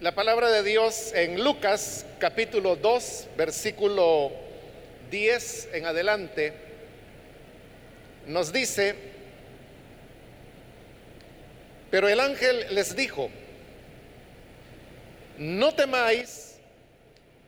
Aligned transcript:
La 0.00 0.14
palabra 0.14 0.48
de 0.52 0.62
Dios 0.62 1.12
en 1.12 1.42
Lucas 1.42 2.06
capítulo 2.20 2.76
2, 2.76 3.30
versículo 3.36 4.30
10 5.10 5.70
en 5.72 5.86
adelante, 5.86 6.52
nos 8.24 8.52
dice, 8.52 8.94
pero 11.90 12.08
el 12.08 12.20
ángel 12.20 12.72
les 12.76 12.94
dijo, 12.94 13.28
no 15.36 15.74
temáis, 15.74 16.60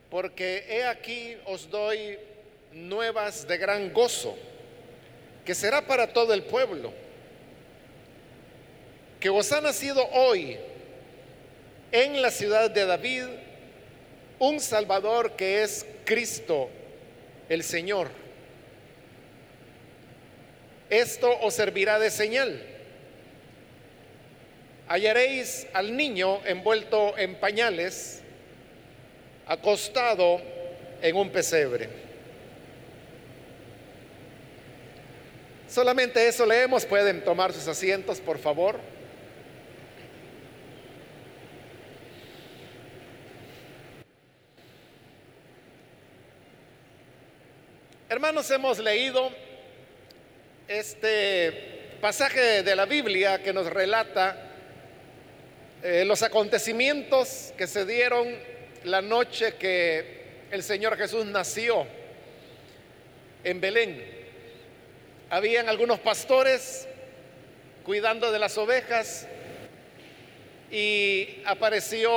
porque 0.09 0.65
he 0.67 0.83
aquí 0.83 1.37
os 1.45 1.69
doy 1.69 2.19
nuevas 2.73 3.47
de 3.47 3.57
gran 3.57 3.93
gozo, 3.93 4.37
que 5.45 5.55
será 5.55 5.87
para 5.87 6.11
todo 6.11 6.33
el 6.33 6.43
pueblo, 6.43 6.91
que 9.21 9.29
os 9.29 9.49
ha 9.53 9.61
nacido 9.61 10.05
hoy 10.09 10.59
en 11.91 12.21
la 12.21 12.31
ciudad 12.31 12.71
de 12.71 12.85
David 12.85 13.25
un 14.39 14.59
Salvador 14.59 15.33
que 15.33 15.63
es 15.63 15.85
Cristo 16.05 16.69
el 17.49 17.63
Señor. 17.63 18.09
Esto 20.89 21.31
os 21.41 21.53
servirá 21.53 21.99
de 21.99 22.09
señal. 22.09 22.61
Hallaréis 24.87 25.67
al 25.73 25.95
niño 25.95 26.41
envuelto 26.45 27.17
en 27.17 27.35
pañales, 27.35 28.21
acostado 29.47 30.41
en 31.01 31.15
un 31.15 31.29
pesebre. 31.29 31.87
Solamente 35.69 36.27
eso 36.27 36.45
leemos. 36.45 36.85
Pueden 36.85 37.23
tomar 37.23 37.53
sus 37.53 37.67
asientos, 37.69 38.19
por 38.19 38.37
favor. 38.37 38.79
Hermanos, 48.11 48.51
hemos 48.51 48.77
leído 48.77 49.31
este 50.67 51.95
pasaje 52.01 52.61
de 52.61 52.75
la 52.75 52.85
Biblia 52.85 53.41
que 53.41 53.53
nos 53.53 53.67
relata 53.67 54.35
eh, 55.81 56.03
los 56.03 56.21
acontecimientos 56.21 57.53
que 57.57 57.67
se 57.67 57.85
dieron 57.85 58.27
la 58.83 59.01
noche 59.01 59.53
que 59.53 60.25
el 60.51 60.61
Señor 60.61 60.97
Jesús 60.97 61.25
nació 61.25 61.87
en 63.45 63.61
Belén. 63.61 64.03
Habían 65.29 65.69
algunos 65.69 66.01
pastores 66.01 66.89
cuidando 67.85 68.29
de 68.29 68.39
las 68.39 68.57
ovejas 68.57 69.25
y 70.69 71.41
apareció 71.45 72.11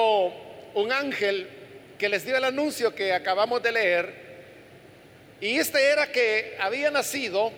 un 0.74 0.90
ángel 0.90 1.48
que 1.96 2.08
les 2.08 2.24
dio 2.24 2.36
el 2.36 2.42
anuncio 2.42 2.96
que 2.96 3.12
acabamos 3.12 3.62
de 3.62 3.70
leer 3.70 4.23
y 5.40 5.58
este 5.58 5.90
era 5.90 6.10
que 6.10 6.56
había 6.58 6.90
nacido 6.90 7.52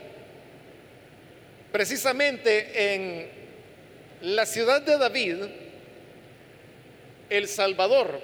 precisamente 1.73 2.95
en 2.95 3.29
la 4.23 4.47
ciudad 4.47 4.81
de 4.83 4.99
David, 4.99 5.37
el 7.29 7.49
Salvador. 7.49 8.21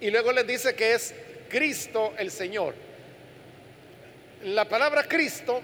Y 0.00 0.10
luego 0.10 0.32
les 0.32 0.46
dice 0.46 0.74
que 0.74 0.94
es 0.94 1.14
Cristo 1.48 2.12
el 2.18 2.30
Señor. 2.30 2.74
La 4.42 4.68
palabra 4.68 5.04
Cristo 5.04 5.62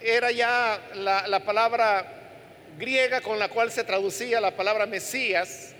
era 0.00 0.30
ya 0.30 0.78
la, 0.94 1.26
la 1.26 1.40
palabra 1.40 2.12
griega 2.78 3.20
con 3.22 3.38
la 3.38 3.48
cual 3.48 3.72
se 3.72 3.82
traducía 3.82 4.40
la 4.40 4.54
palabra 4.54 4.86
Mesías, 4.86 5.74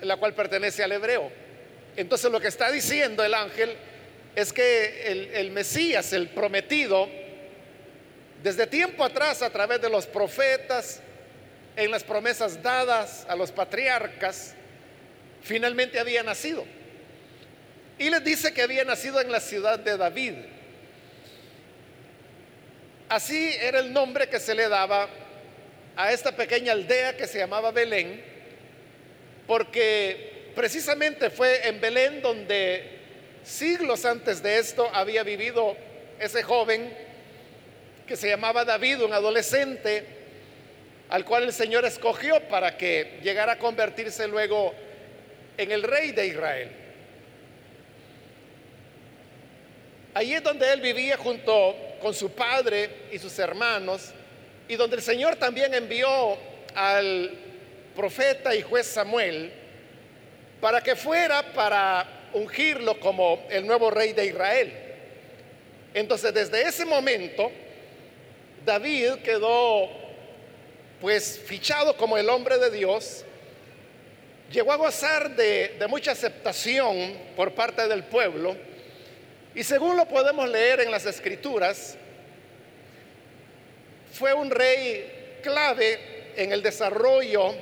la 0.00 0.16
cual 0.16 0.34
pertenece 0.34 0.82
al 0.82 0.92
hebreo. 0.92 1.30
Entonces 1.96 2.30
lo 2.30 2.40
que 2.40 2.48
está 2.48 2.70
diciendo 2.70 3.24
el 3.24 3.34
ángel 3.34 3.76
es 4.34 4.52
que 4.52 5.30
el, 5.34 5.50
Mesías, 5.50 6.12
el 6.12 6.28
prometido, 6.28 7.08
desde 8.42 8.66
tiempo 8.66 9.04
atrás 9.04 9.42
a 9.42 9.50
través 9.50 9.80
de 9.80 9.90
los 9.90 10.06
profetas, 10.06 11.00
en 11.76 11.90
las 11.90 12.04
promesas 12.04 12.62
dadas 12.62 13.26
a 13.28 13.36
los 13.36 13.52
patriarcas, 13.52 14.54
finalmente 15.42 15.98
había 15.98 16.22
nacido. 16.22 16.64
Y 17.98 18.08
les 18.10 18.24
dice 18.24 18.52
que 18.52 18.62
había 18.62 18.84
nacido 18.84 19.20
en 19.20 19.30
la 19.30 19.40
ciudad 19.40 19.78
de 19.78 19.96
David. 19.96 20.34
Así 23.08 23.52
era 23.60 23.80
el 23.80 23.92
nombre 23.92 24.28
que 24.28 24.38
se 24.38 24.54
le 24.54 24.68
daba 24.68 25.08
a 25.96 26.12
esta 26.12 26.32
pequeña 26.32 26.72
aldea 26.72 27.16
que 27.16 27.26
se 27.26 27.38
llamaba 27.38 27.72
Belén, 27.72 28.22
porque 29.46 30.29
Precisamente 30.60 31.30
fue 31.30 31.66
en 31.66 31.80
Belén 31.80 32.20
donde 32.20 32.82
siglos 33.42 34.04
antes 34.04 34.42
de 34.42 34.58
esto 34.58 34.90
había 34.92 35.22
vivido 35.22 35.74
ese 36.18 36.42
joven 36.42 36.92
que 38.06 38.14
se 38.14 38.28
llamaba 38.28 38.66
David, 38.66 39.00
un 39.00 39.14
adolescente, 39.14 40.04
al 41.08 41.24
cual 41.24 41.44
el 41.44 41.54
Señor 41.54 41.86
escogió 41.86 42.46
para 42.50 42.76
que 42.76 43.20
llegara 43.22 43.52
a 43.52 43.58
convertirse 43.58 44.28
luego 44.28 44.74
en 45.56 45.72
el 45.72 45.82
rey 45.82 46.12
de 46.12 46.26
Israel. 46.26 46.70
Allí 50.12 50.34
es 50.34 50.42
donde 50.42 50.70
él 50.74 50.82
vivía 50.82 51.16
junto 51.16 51.74
con 52.02 52.12
su 52.12 52.32
padre 52.32 53.06
y 53.10 53.18
sus 53.18 53.38
hermanos, 53.38 54.10
y 54.68 54.76
donde 54.76 54.96
el 54.96 55.02
Señor 55.02 55.36
también 55.36 55.72
envió 55.72 56.36
al 56.74 57.30
profeta 57.96 58.54
y 58.54 58.60
juez 58.60 58.86
Samuel, 58.86 59.54
para 60.60 60.82
que 60.82 60.94
fuera 60.94 61.42
para 61.52 62.28
ungirlo 62.32 62.98
como 63.00 63.44
el 63.50 63.66
nuevo 63.66 63.90
rey 63.90 64.12
de 64.12 64.26
Israel. 64.26 64.72
Entonces, 65.94 66.32
desde 66.32 66.62
ese 66.62 66.84
momento, 66.84 67.50
David 68.64 69.14
quedó 69.24 69.88
pues 71.00 71.40
fichado 71.46 71.96
como 71.96 72.18
el 72.18 72.28
hombre 72.28 72.58
de 72.58 72.70
Dios, 72.70 73.24
llegó 74.52 74.72
a 74.72 74.76
gozar 74.76 75.34
de, 75.34 75.74
mucha 75.88 76.12
aceptación 76.12 77.16
por 77.34 77.54
parte 77.54 77.88
del 77.88 78.04
pueblo, 78.04 78.54
y 79.54 79.64
según 79.64 79.96
lo 79.96 80.06
podemos 80.06 80.48
leer 80.48 80.80
en 80.80 80.90
las 80.90 81.06
escrituras, 81.06 81.96
fue 84.12 84.34
un 84.34 84.50
rey 84.50 85.38
clave 85.42 86.32
en 86.36 86.52
el 86.52 86.62
desarrollo 86.62 87.54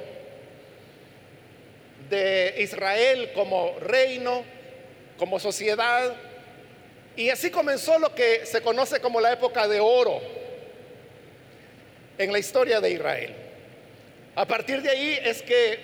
de 2.09 2.55
Israel 2.59 3.31
como 3.35 3.77
reino, 3.81 4.45
como 5.19 5.39
sociedad. 5.39 6.15
Y 7.17 7.31
así 7.31 7.51
comenzó 7.51 7.99
lo 7.99 8.15
que 8.15 8.47
se 8.47 8.61
conoce 8.63 9.01
como 9.01 9.21
la 9.21 9.33
época 9.33 9.67
de 9.67 9.81
oro 9.81 10.21
en 12.17 12.33
la 12.33 12.39
historia 12.39 12.81
de 12.81 12.91
Israel. 12.91 13.35
A 14.35 14.47
partir 14.47 14.83
de 14.83 14.91
ahí 14.91 15.19
es 15.25 15.43
que 15.43 15.79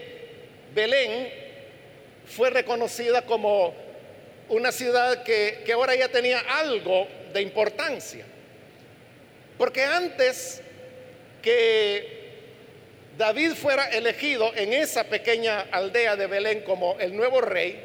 Belén 0.74 1.28
fue 2.26 2.50
reconocida 2.50 3.22
como 3.22 3.74
una 4.48 4.72
ciudad 4.72 5.22
que, 5.24 5.62
que 5.64 5.72
ahora 5.72 5.94
ya 5.94 6.08
tenía 6.08 6.38
algo 6.38 7.08
de 7.32 7.42
importancia. 7.42 8.24
Porque 9.58 9.84
antes 9.84 10.60
que 11.42 12.23
David 13.16 13.52
fuera 13.52 13.88
elegido 13.90 14.52
en 14.54 14.72
esa 14.72 15.04
pequeña 15.04 15.66
aldea 15.70 16.16
de 16.16 16.26
Belén 16.26 16.62
como 16.62 16.98
el 16.98 17.16
nuevo 17.16 17.40
rey, 17.40 17.80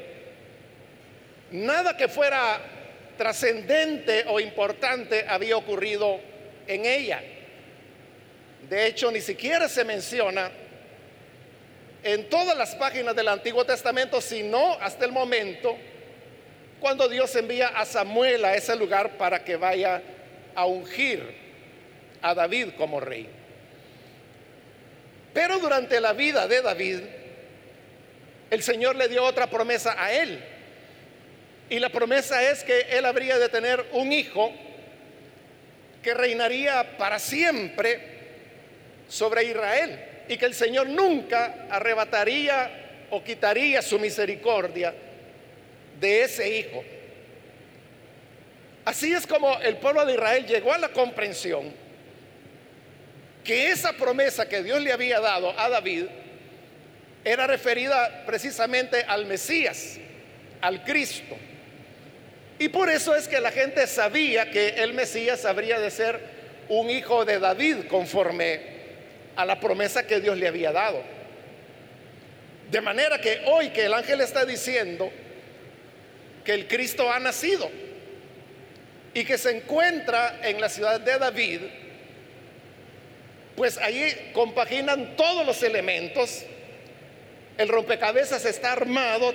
nada 1.52 1.96
que 1.96 2.08
fuera 2.08 2.60
trascendente 3.16 4.24
o 4.26 4.40
importante 4.40 5.24
había 5.28 5.56
ocurrido 5.56 6.18
en 6.66 6.84
ella. 6.84 7.22
De 8.68 8.86
hecho, 8.86 9.10
ni 9.10 9.20
siquiera 9.20 9.68
se 9.68 9.84
menciona 9.84 10.50
en 12.02 12.28
todas 12.28 12.56
las 12.56 12.74
páginas 12.74 13.14
del 13.14 13.28
Antiguo 13.28 13.64
Testamento, 13.64 14.20
sino 14.20 14.74
hasta 14.80 15.04
el 15.04 15.12
momento 15.12 15.76
cuando 16.80 17.08
Dios 17.08 17.34
envía 17.36 17.68
a 17.68 17.84
Samuel 17.84 18.44
a 18.44 18.54
ese 18.54 18.74
lugar 18.74 19.18
para 19.18 19.44
que 19.44 19.56
vaya 19.56 20.02
a 20.54 20.64
ungir 20.64 21.22
a 22.22 22.34
David 22.34 22.70
como 22.76 23.00
rey. 23.00 23.39
Pero 25.32 25.58
durante 25.58 26.00
la 26.00 26.12
vida 26.12 26.48
de 26.48 26.62
David, 26.62 27.00
el 28.50 28.62
Señor 28.62 28.96
le 28.96 29.08
dio 29.08 29.24
otra 29.24 29.48
promesa 29.48 29.94
a 29.96 30.12
él. 30.12 30.42
Y 31.68 31.78
la 31.78 31.88
promesa 31.88 32.42
es 32.50 32.64
que 32.64 32.80
él 32.90 33.04
habría 33.04 33.38
de 33.38 33.48
tener 33.48 33.84
un 33.92 34.12
hijo 34.12 34.52
que 36.02 36.14
reinaría 36.14 36.96
para 36.96 37.18
siempre 37.18 38.00
sobre 39.08 39.44
Israel 39.44 40.00
y 40.28 40.36
que 40.36 40.46
el 40.46 40.54
Señor 40.54 40.88
nunca 40.88 41.66
arrebataría 41.70 43.06
o 43.10 43.22
quitaría 43.22 43.82
su 43.82 43.98
misericordia 43.98 44.92
de 46.00 46.22
ese 46.22 46.58
hijo. 46.58 46.82
Así 48.84 49.12
es 49.12 49.26
como 49.26 49.60
el 49.60 49.76
pueblo 49.76 50.04
de 50.06 50.14
Israel 50.14 50.46
llegó 50.46 50.72
a 50.72 50.78
la 50.78 50.88
comprensión 50.88 51.72
que 53.50 53.72
esa 53.72 53.94
promesa 53.94 54.48
que 54.48 54.62
Dios 54.62 54.80
le 54.80 54.92
había 54.92 55.18
dado 55.18 55.52
a 55.58 55.68
David 55.68 56.04
era 57.24 57.48
referida 57.48 58.22
precisamente 58.24 59.02
al 59.08 59.26
Mesías, 59.26 59.98
al 60.60 60.84
Cristo. 60.84 61.36
Y 62.60 62.68
por 62.68 62.88
eso 62.88 63.12
es 63.16 63.26
que 63.26 63.40
la 63.40 63.50
gente 63.50 63.88
sabía 63.88 64.52
que 64.52 64.68
el 64.68 64.94
Mesías 64.94 65.44
habría 65.46 65.80
de 65.80 65.90
ser 65.90 66.20
un 66.68 66.90
hijo 66.90 67.24
de 67.24 67.40
David 67.40 67.88
conforme 67.88 68.60
a 69.34 69.44
la 69.44 69.58
promesa 69.58 70.06
que 70.06 70.20
Dios 70.20 70.38
le 70.38 70.46
había 70.46 70.70
dado. 70.70 71.02
De 72.70 72.80
manera 72.80 73.20
que 73.20 73.42
hoy 73.46 73.70
que 73.70 73.86
el 73.86 73.94
ángel 73.94 74.20
está 74.20 74.44
diciendo 74.44 75.10
que 76.44 76.54
el 76.54 76.68
Cristo 76.68 77.12
ha 77.12 77.18
nacido 77.18 77.68
y 79.12 79.24
que 79.24 79.36
se 79.36 79.56
encuentra 79.56 80.38
en 80.40 80.60
la 80.60 80.68
ciudad 80.68 81.00
de 81.00 81.18
David, 81.18 81.62
pues 83.60 83.76
ahí 83.76 84.30
compaginan 84.32 85.16
todos 85.16 85.44
los 85.44 85.62
elementos, 85.62 86.44
el 87.58 87.68
rompecabezas 87.68 88.46
está 88.46 88.72
armado, 88.72 89.34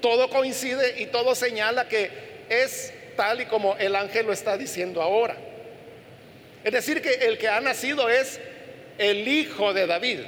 todo 0.00 0.30
coincide 0.30 0.98
y 1.02 1.04
todo 1.04 1.34
señala 1.34 1.86
que 1.86 2.10
es 2.48 2.90
tal 3.18 3.42
y 3.42 3.44
como 3.44 3.76
el 3.76 3.96
ángel 3.96 4.24
lo 4.24 4.32
está 4.32 4.56
diciendo 4.56 5.02
ahora. 5.02 5.36
Es 6.64 6.72
decir, 6.72 7.02
que 7.02 7.12
el 7.12 7.36
que 7.36 7.48
ha 7.48 7.60
nacido 7.60 8.08
es 8.08 8.40
el 8.96 9.28
hijo 9.28 9.74
de 9.74 9.86
David. 9.86 10.20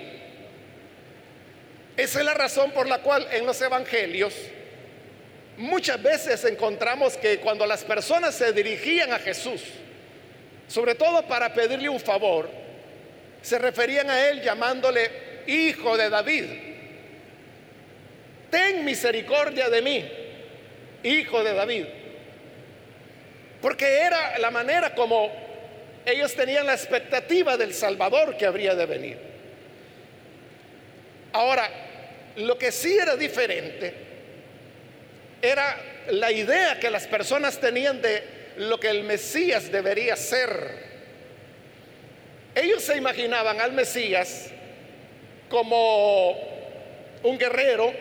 Esa 1.96 2.18
es 2.18 2.24
la 2.26 2.34
razón 2.34 2.72
por 2.72 2.86
la 2.86 2.98
cual 2.98 3.26
en 3.32 3.46
los 3.46 3.62
evangelios 3.62 4.34
muchas 5.56 6.02
veces 6.02 6.44
encontramos 6.44 7.16
que 7.16 7.38
cuando 7.38 7.64
las 7.64 7.82
personas 7.82 8.34
se 8.34 8.52
dirigían 8.52 9.10
a 9.10 9.18
Jesús, 9.18 9.62
sobre 10.68 10.94
todo 10.94 11.26
para 11.26 11.54
pedirle 11.54 11.88
un 11.88 11.98
favor, 11.98 12.60
se 13.42 13.58
referían 13.58 14.08
a 14.08 14.28
él 14.28 14.40
llamándole 14.40 15.10
hijo 15.46 15.96
de 15.96 16.08
David. 16.08 16.44
Ten 18.50 18.84
misericordia 18.84 19.68
de 19.68 19.82
mí, 19.82 20.10
hijo 21.02 21.42
de 21.42 21.52
David. 21.52 21.84
Porque 23.60 23.98
era 24.00 24.38
la 24.38 24.50
manera 24.50 24.94
como 24.94 25.30
ellos 26.04 26.34
tenían 26.34 26.66
la 26.66 26.74
expectativa 26.74 27.56
del 27.56 27.74
Salvador 27.74 28.36
que 28.36 28.46
habría 28.46 28.74
de 28.74 28.86
venir. 28.86 29.18
Ahora, 31.32 31.68
lo 32.36 32.58
que 32.58 32.72
sí 32.72 32.96
era 32.96 33.16
diferente 33.16 33.94
era 35.40 35.76
la 36.10 36.30
idea 36.30 36.78
que 36.78 36.90
las 36.90 37.06
personas 37.06 37.58
tenían 37.58 38.02
de 38.02 38.22
lo 38.58 38.78
que 38.78 38.90
el 38.90 39.04
Mesías 39.04 39.70
debería 39.70 40.16
ser. 40.16 40.91
Ellos 42.54 42.82
se 42.82 42.96
imaginaban 42.96 43.60
al 43.60 43.72
Mesías 43.72 44.50
como 45.48 46.32
un 47.22 47.38
guerrero, 47.38 47.92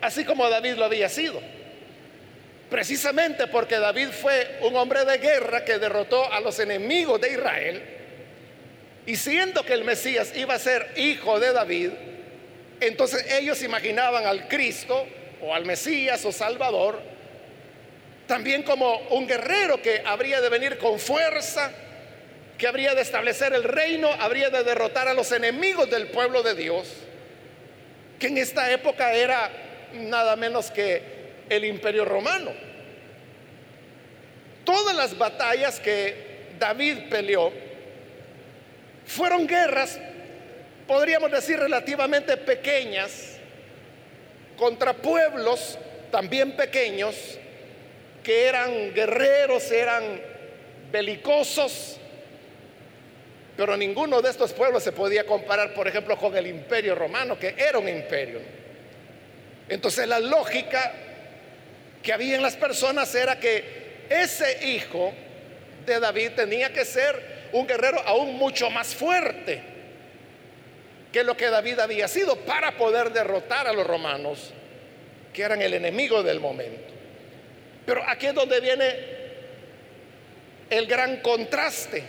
así 0.00 0.24
como 0.24 0.48
David 0.48 0.74
lo 0.74 0.84
había 0.84 1.08
sido. 1.08 1.40
Precisamente 2.70 3.46
porque 3.46 3.78
David 3.78 4.08
fue 4.08 4.58
un 4.62 4.74
hombre 4.76 5.04
de 5.04 5.18
guerra 5.18 5.64
que 5.64 5.78
derrotó 5.78 6.32
a 6.32 6.40
los 6.40 6.58
enemigos 6.58 7.20
de 7.20 7.32
Israel. 7.32 7.82
Y 9.06 9.16
siendo 9.16 9.64
que 9.64 9.74
el 9.74 9.84
Mesías 9.84 10.32
iba 10.34 10.54
a 10.54 10.58
ser 10.58 10.92
hijo 10.96 11.38
de 11.38 11.52
David, 11.52 11.90
entonces 12.80 13.30
ellos 13.32 13.62
imaginaban 13.62 14.26
al 14.26 14.48
Cristo 14.48 15.06
o 15.42 15.54
al 15.54 15.64
Mesías 15.64 16.24
o 16.24 16.32
Salvador 16.32 17.14
también 18.26 18.62
como 18.62 18.96
un 19.10 19.26
guerrero 19.26 19.80
que 19.82 20.02
habría 20.04 20.40
de 20.40 20.48
venir 20.48 20.78
con 20.78 20.98
fuerza, 20.98 21.70
que 22.58 22.68
habría 22.68 22.94
de 22.94 23.02
establecer 23.02 23.52
el 23.52 23.64
reino, 23.64 24.08
habría 24.20 24.50
de 24.50 24.62
derrotar 24.62 25.08
a 25.08 25.14
los 25.14 25.32
enemigos 25.32 25.90
del 25.90 26.08
pueblo 26.08 26.42
de 26.42 26.54
Dios, 26.54 26.86
que 28.18 28.28
en 28.28 28.38
esta 28.38 28.70
época 28.70 29.12
era 29.12 29.50
nada 29.94 30.36
menos 30.36 30.70
que 30.70 31.02
el 31.48 31.64
imperio 31.64 32.04
romano. 32.04 32.52
Todas 34.64 34.94
las 34.94 35.16
batallas 35.18 35.80
que 35.80 36.54
David 36.58 37.08
peleó 37.10 37.52
fueron 39.06 39.46
guerras, 39.46 39.98
podríamos 40.86 41.30
decir, 41.30 41.58
relativamente 41.58 42.36
pequeñas 42.36 43.38
contra 44.56 44.94
pueblos 44.94 45.78
también 46.10 46.52
pequeños 46.52 47.16
que 48.22 48.46
eran 48.46 48.94
guerreros, 48.94 49.70
eran 49.70 50.20
belicosos, 50.90 51.98
pero 53.56 53.76
ninguno 53.76 54.20
de 54.20 54.30
estos 54.30 54.52
pueblos 54.52 54.82
se 54.82 54.92
podía 54.92 55.24
comparar, 55.24 55.74
por 55.74 55.86
ejemplo, 55.86 56.16
con 56.18 56.36
el 56.36 56.46
imperio 56.46 56.94
romano, 56.94 57.38
que 57.38 57.54
era 57.56 57.78
un 57.78 57.88
imperio. 57.88 58.40
Entonces 59.68 60.06
la 60.08 60.18
lógica 60.18 60.92
que 62.02 62.12
había 62.12 62.36
en 62.36 62.42
las 62.42 62.56
personas 62.56 63.14
era 63.14 63.38
que 63.38 64.04
ese 64.08 64.66
hijo 64.66 65.12
de 65.86 66.00
David 66.00 66.32
tenía 66.36 66.72
que 66.72 66.84
ser 66.84 67.48
un 67.52 67.66
guerrero 67.66 68.00
aún 68.04 68.36
mucho 68.36 68.68
más 68.70 68.94
fuerte 68.94 69.62
que 71.12 71.22
lo 71.22 71.36
que 71.36 71.48
David 71.48 71.78
había 71.78 72.08
sido 72.08 72.34
para 72.40 72.76
poder 72.76 73.12
derrotar 73.12 73.68
a 73.68 73.72
los 73.72 73.86
romanos, 73.86 74.52
que 75.32 75.42
eran 75.42 75.62
el 75.62 75.74
enemigo 75.74 76.24
del 76.24 76.40
momento. 76.40 76.92
Pero 77.86 78.02
aquí 78.08 78.26
es 78.26 78.34
donde 78.34 78.60
viene 78.60 78.96
el 80.70 80.86
gran 80.86 81.18
contraste. 81.18 82.02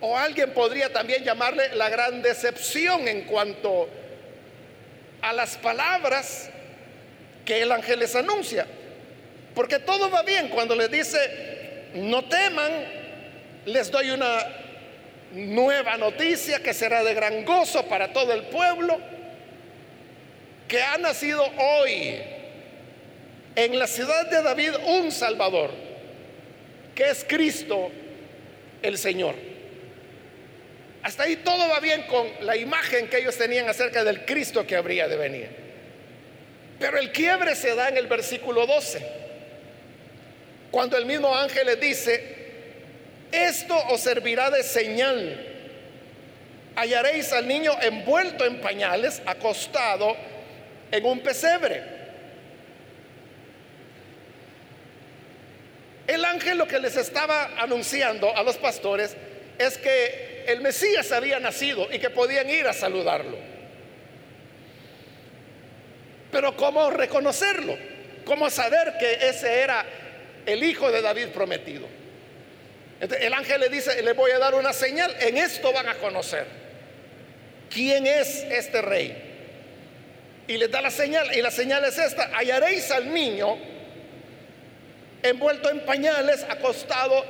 O 0.00 0.16
alguien 0.16 0.52
podría 0.52 0.92
también 0.92 1.24
llamarle 1.24 1.74
la 1.74 1.88
gran 1.88 2.22
decepción 2.22 3.08
en 3.08 3.22
cuanto 3.22 3.88
a 5.22 5.32
las 5.32 5.56
palabras 5.56 6.50
que 7.44 7.62
el 7.62 7.72
ángel 7.72 7.98
les 7.98 8.14
anuncia. 8.14 8.66
Porque 9.54 9.78
todo 9.80 10.10
va 10.10 10.22
bien 10.22 10.48
cuando 10.48 10.76
les 10.76 10.90
dice, 10.90 11.18
no 11.94 12.24
teman, 12.26 12.70
les 13.64 13.90
doy 13.90 14.10
una 14.10 14.46
nueva 15.32 15.96
noticia 15.96 16.62
que 16.62 16.72
será 16.72 17.02
de 17.02 17.14
gran 17.14 17.44
gozo 17.44 17.86
para 17.86 18.12
todo 18.12 18.32
el 18.32 18.44
pueblo, 18.44 18.98
que 20.68 20.80
ha 20.80 20.98
nacido 20.98 21.44
hoy 21.58 22.20
en 23.56 23.78
la 23.78 23.86
ciudad 23.86 24.30
de 24.30 24.42
David 24.42 24.72
un 24.86 25.10
Salvador, 25.10 25.70
que 26.94 27.10
es 27.10 27.24
Cristo 27.28 27.90
el 28.82 28.96
Señor. 28.96 29.34
Hasta 31.08 31.22
ahí 31.22 31.36
todo 31.36 31.70
va 31.70 31.80
bien 31.80 32.02
con 32.02 32.28
la 32.42 32.54
imagen 32.54 33.08
que 33.08 33.16
ellos 33.16 33.34
tenían 33.34 33.66
acerca 33.66 34.04
del 34.04 34.26
Cristo 34.26 34.66
que 34.66 34.76
habría 34.76 35.08
de 35.08 35.16
venir. 35.16 35.48
Pero 36.78 36.98
el 36.98 37.12
quiebre 37.12 37.56
se 37.56 37.74
da 37.74 37.88
en 37.88 37.96
el 37.96 38.06
versículo 38.08 38.66
12, 38.66 39.08
cuando 40.70 40.98
el 40.98 41.06
mismo 41.06 41.34
ángel 41.34 41.64
le 41.64 41.76
dice, 41.76 42.36
esto 43.32 43.74
os 43.88 44.02
servirá 44.02 44.50
de 44.50 44.62
señal. 44.62 45.46
Hallaréis 46.76 47.32
al 47.32 47.48
niño 47.48 47.72
envuelto 47.80 48.44
en 48.44 48.60
pañales, 48.60 49.22
acostado 49.24 50.14
en 50.90 51.06
un 51.06 51.20
pesebre. 51.20 51.84
El 56.06 56.22
ángel 56.26 56.58
lo 56.58 56.68
que 56.68 56.78
les 56.78 56.98
estaba 56.98 57.52
anunciando 57.56 58.36
a 58.36 58.42
los 58.42 58.58
pastores 58.58 59.16
es 59.58 59.78
que 59.78 60.27
el 60.48 60.62
Mesías 60.62 61.12
había 61.12 61.38
nacido 61.38 61.86
y 61.92 61.98
que 61.98 62.08
podían 62.08 62.48
ir 62.48 62.66
a 62.66 62.72
saludarlo. 62.72 63.36
Pero 66.32 66.56
¿cómo 66.56 66.90
reconocerlo? 66.90 67.76
¿Cómo 68.24 68.48
saber 68.48 68.94
que 68.98 69.28
ese 69.28 69.60
era 69.60 69.84
el 70.46 70.64
hijo 70.64 70.90
de 70.90 71.02
David 71.02 71.28
prometido? 71.28 71.86
el 73.00 73.32
ángel 73.32 73.60
le 73.60 73.68
dice, 73.68 74.02
le 74.02 74.12
voy 74.12 74.32
a 74.32 74.40
dar 74.40 74.56
una 74.56 74.72
señal, 74.72 75.14
en 75.20 75.36
esto 75.36 75.72
van 75.72 75.88
a 75.88 75.94
conocer 75.94 76.46
quién 77.70 78.08
es 78.08 78.42
este 78.50 78.82
rey. 78.82 79.16
Y 80.48 80.56
les 80.56 80.68
da 80.68 80.80
la 80.80 80.90
señal, 80.90 81.32
y 81.36 81.40
la 81.40 81.52
señal 81.52 81.84
es 81.84 81.96
esta, 81.96 82.28
hallaréis 82.34 82.90
al 82.90 83.12
niño 83.12 83.56
envuelto 85.22 85.70
en 85.70 85.84
pañales, 85.84 86.44
acostado 86.48 87.24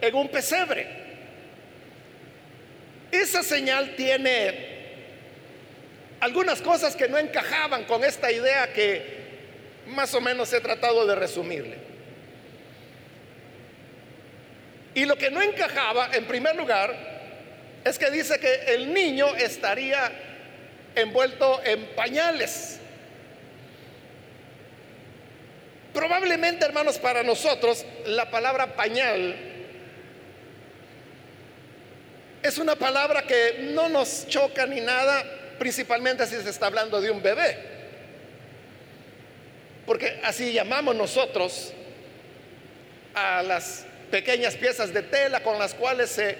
en 0.00 0.14
un 0.16 0.28
pesebre. 0.28 1.03
Esa 3.14 3.44
señal 3.44 3.94
tiene 3.94 4.74
algunas 6.18 6.60
cosas 6.60 6.96
que 6.96 7.08
no 7.08 7.16
encajaban 7.16 7.84
con 7.84 8.02
esta 8.02 8.32
idea 8.32 8.72
que 8.72 9.22
más 9.86 10.12
o 10.14 10.20
menos 10.20 10.52
he 10.52 10.60
tratado 10.60 11.06
de 11.06 11.14
resumirle. 11.14 11.76
Y 14.96 15.04
lo 15.04 15.16
que 15.16 15.30
no 15.30 15.40
encajaba, 15.40 16.10
en 16.12 16.24
primer 16.24 16.56
lugar, 16.56 16.92
es 17.84 18.00
que 18.00 18.10
dice 18.10 18.40
que 18.40 18.74
el 18.74 18.92
niño 18.92 19.28
estaría 19.36 20.10
envuelto 20.96 21.62
en 21.64 21.86
pañales. 21.94 22.80
Probablemente, 25.92 26.64
hermanos, 26.64 26.98
para 26.98 27.22
nosotros 27.22 27.86
la 28.06 28.28
palabra 28.28 28.74
pañal 28.74 29.53
es 32.44 32.58
una 32.58 32.76
palabra 32.76 33.22
que 33.22 33.70
no 33.72 33.88
nos 33.88 34.28
choca 34.28 34.66
ni 34.66 34.78
nada, 34.78 35.24
principalmente 35.58 36.26
si 36.26 36.36
se 36.36 36.50
está 36.50 36.66
hablando 36.66 37.00
de 37.00 37.10
un 37.10 37.22
bebé. 37.22 37.56
Porque 39.86 40.20
así 40.22 40.52
llamamos 40.52 40.94
nosotros 40.94 41.72
a 43.14 43.42
las 43.42 43.86
pequeñas 44.10 44.56
piezas 44.56 44.92
de 44.92 45.00
tela 45.00 45.42
con 45.42 45.58
las 45.58 45.72
cuales 45.72 46.10
se 46.10 46.36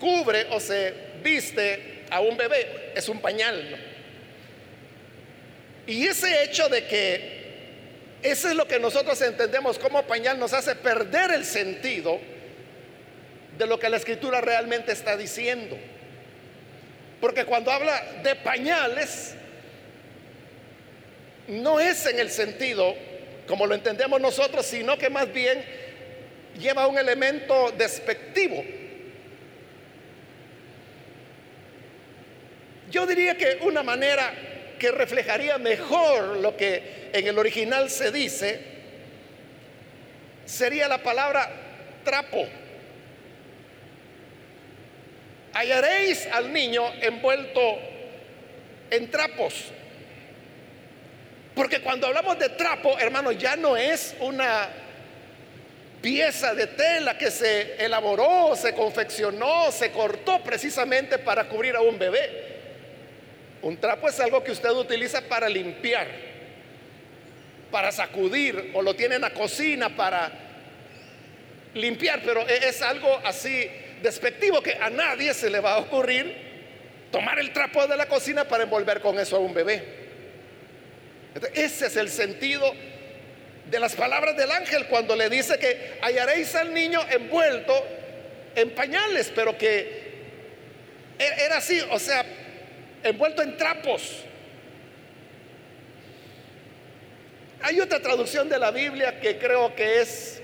cubre 0.00 0.46
o 0.52 0.58
se 0.58 0.94
viste 1.22 2.06
a 2.08 2.20
un 2.20 2.34
bebé. 2.38 2.92
Es 2.94 3.06
un 3.10 3.20
pañal. 3.20 3.76
Y 5.86 6.06
ese 6.06 6.44
hecho 6.44 6.70
de 6.70 6.86
que 6.86 7.36
eso 8.22 8.48
es 8.48 8.54
lo 8.54 8.66
que 8.66 8.80
nosotros 8.80 9.20
entendemos 9.20 9.78
como 9.78 10.02
pañal 10.04 10.38
nos 10.38 10.54
hace 10.54 10.74
perder 10.76 11.32
el 11.32 11.44
sentido 11.44 12.18
de 13.58 13.66
lo 13.66 13.78
que 13.78 13.88
la 13.88 13.96
escritura 13.96 14.40
realmente 14.40 14.92
está 14.92 15.16
diciendo. 15.16 15.76
Porque 17.20 17.44
cuando 17.44 17.70
habla 17.70 18.00
de 18.22 18.34
pañales, 18.36 19.34
no 21.48 21.80
es 21.80 22.06
en 22.06 22.18
el 22.18 22.30
sentido 22.30 22.94
como 23.46 23.66
lo 23.66 23.74
entendemos 23.74 24.20
nosotros, 24.20 24.66
sino 24.66 24.98
que 24.98 25.08
más 25.08 25.32
bien 25.32 25.64
lleva 26.58 26.86
un 26.86 26.98
elemento 26.98 27.72
despectivo. 27.72 28.62
Yo 32.90 33.06
diría 33.06 33.36
que 33.36 33.58
una 33.62 33.82
manera 33.82 34.32
que 34.78 34.90
reflejaría 34.90 35.58
mejor 35.58 36.36
lo 36.38 36.56
que 36.56 37.10
en 37.12 37.26
el 37.26 37.38
original 37.38 37.90
se 37.90 38.10
dice 38.10 38.60
sería 40.44 40.86
la 40.86 41.02
palabra 41.02 41.50
trapo 42.04 42.46
hallaréis 45.56 46.26
al 46.32 46.52
niño 46.52 46.84
envuelto 47.00 47.78
en 48.90 49.10
trapos. 49.10 49.54
Porque 51.54 51.80
cuando 51.80 52.06
hablamos 52.06 52.38
de 52.38 52.50
trapo, 52.50 52.98
hermano, 52.98 53.32
ya 53.32 53.56
no 53.56 53.76
es 53.76 54.14
una 54.20 54.68
pieza 56.02 56.54
de 56.54 56.66
tela 56.66 57.16
que 57.16 57.30
se 57.30 57.82
elaboró, 57.82 58.54
se 58.54 58.74
confeccionó, 58.74 59.72
se 59.72 59.90
cortó 59.90 60.42
precisamente 60.42 61.18
para 61.18 61.48
cubrir 61.48 61.74
a 61.74 61.80
un 61.80 61.98
bebé. 61.98 62.56
Un 63.62 63.78
trapo 63.78 64.08
es 64.08 64.20
algo 64.20 64.44
que 64.44 64.52
usted 64.52 64.70
utiliza 64.70 65.22
para 65.22 65.48
limpiar, 65.48 66.06
para 67.70 67.90
sacudir, 67.90 68.72
o 68.74 68.82
lo 68.82 68.94
tiene 68.94 69.14
en 69.14 69.22
la 69.22 69.30
cocina 69.30 69.96
para 69.96 70.30
limpiar, 71.72 72.20
pero 72.22 72.46
e-, 72.46 72.68
es 72.68 72.82
algo 72.82 73.18
así 73.24 73.70
despectivo 74.06 74.62
que 74.62 74.74
a 74.74 74.88
nadie 74.88 75.34
se 75.34 75.50
le 75.50 75.58
va 75.58 75.74
a 75.74 75.78
ocurrir 75.78 76.32
tomar 77.10 77.40
el 77.40 77.52
trapo 77.52 77.86
de 77.88 77.96
la 77.96 78.06
cocina 78.06 78.44
para 78.46 78.62
envolver 78.62 79.00
con 79.00 79.18
eso 79.18 79.36
a 79.36 79.40
un 79.40 79.52
bebé. 79.52 79.82
ese 81.54 81.86
es 81.86 81.96
el 81.96 82.08
sentido 82.08 82.72
de 83.68 83.80
las 83.80 83.96
palabras 83.96 84.36
del 84.36 84.50
ángel 84.52 84.86
cuando 84.86 85.16
le 85.16 85.28
dice 85.28 85.58
que 85.58 85.98
hallaréis 86.02 86.54
al 86.54 86.72
niño 86.72 87.00
envuelto 87.10 87.74
en 88.54 88.70
pañales, 88.70 89.32
pero 89.34 89.58
que 89.58 89.70
e-, 91.18 91.44
era 91.44 91.56
así, 91.56 91.80
o 91.90 91.98
sea, 91.98 92.24
envuelto 93.02 93.42
en 93.42 93.56
trapos. 93.56 94.22
Hay 97.62 97.80
otra 97.80 98.00
traducción 98.00 98.48
de 98.48 98.58
la 98.58 98.70
Biblia 98.70 99.18
que 99.18 99.36
creo 99.36 99.74
que 99.74 100.00
es 100.00 100.40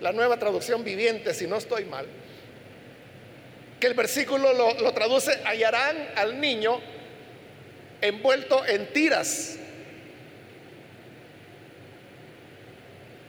la 0.00 0.12
nueva 0.12 0.38
traducción 0.38 0.82
viviente, 0.82 1.34
si 1.34 1.46
no 1.46 1.56
estoy 1.56 1.84
mal 1.84 2.06
que 3.80 3.86
el 3.86 3.94
versículo 3.94 4.52
lo, 4.52 4.92
traduce, 4.92 5.38
hallarán 5.44 6.08
al 6.16 6.40
niño 6.40 6.80
envuelto 8.00 8.64
en 8.66 8.92
tiras. 8.92 9.56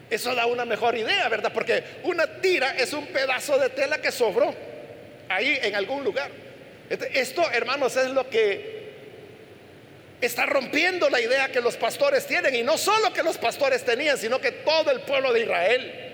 Eso 0.10 0.34
da 0.34 0.46
una 0.46 0.64
mejor 0.64 0.98
idea, 0.98 1.28
¿verdad? 1.28 1.52
Porque 1.54 1.84
una 2.04 2.40
tira 2.40 2.76
es 2.78 2.94
un 2.94 3.08
pedazo 3.08 3.58
de 3.58 3.70
tela 3.70 4.02
que 4.02 4.12
sobró 4.12 4.56
ahí 5.28 5.60
en 5.62 5.76
algún 5.76 6.04
lugar. 6.04 6.32
Esto, 6.90 7.50
hermanos, 7.52 7.98
es 7.98 8.12
lo 8.12 8.30
que 8.30 8.78
está 10.22 10.46
rompiendo 10.46 11.10
la 11.10 11.20
idea 11.20 11.52
que 11.52 11.60
los 11.60 11.76
pastores 11.76 12.26
tienen. 12.26 12.56
Y 12.56 12.64
no 12.64 12.78
solo 12.78 13.12
que 13.12 13.22
los 13.22 13.38
pastores 13.38 13.84
tenían, 13.84 14.18
sino 14.18 14.40
que 14.40 14.52
todo 14.52 14.92
el 14.92 15.02
pueblo 15.02 15.34
de 15.34 15.42
Israel. 15.42 16.07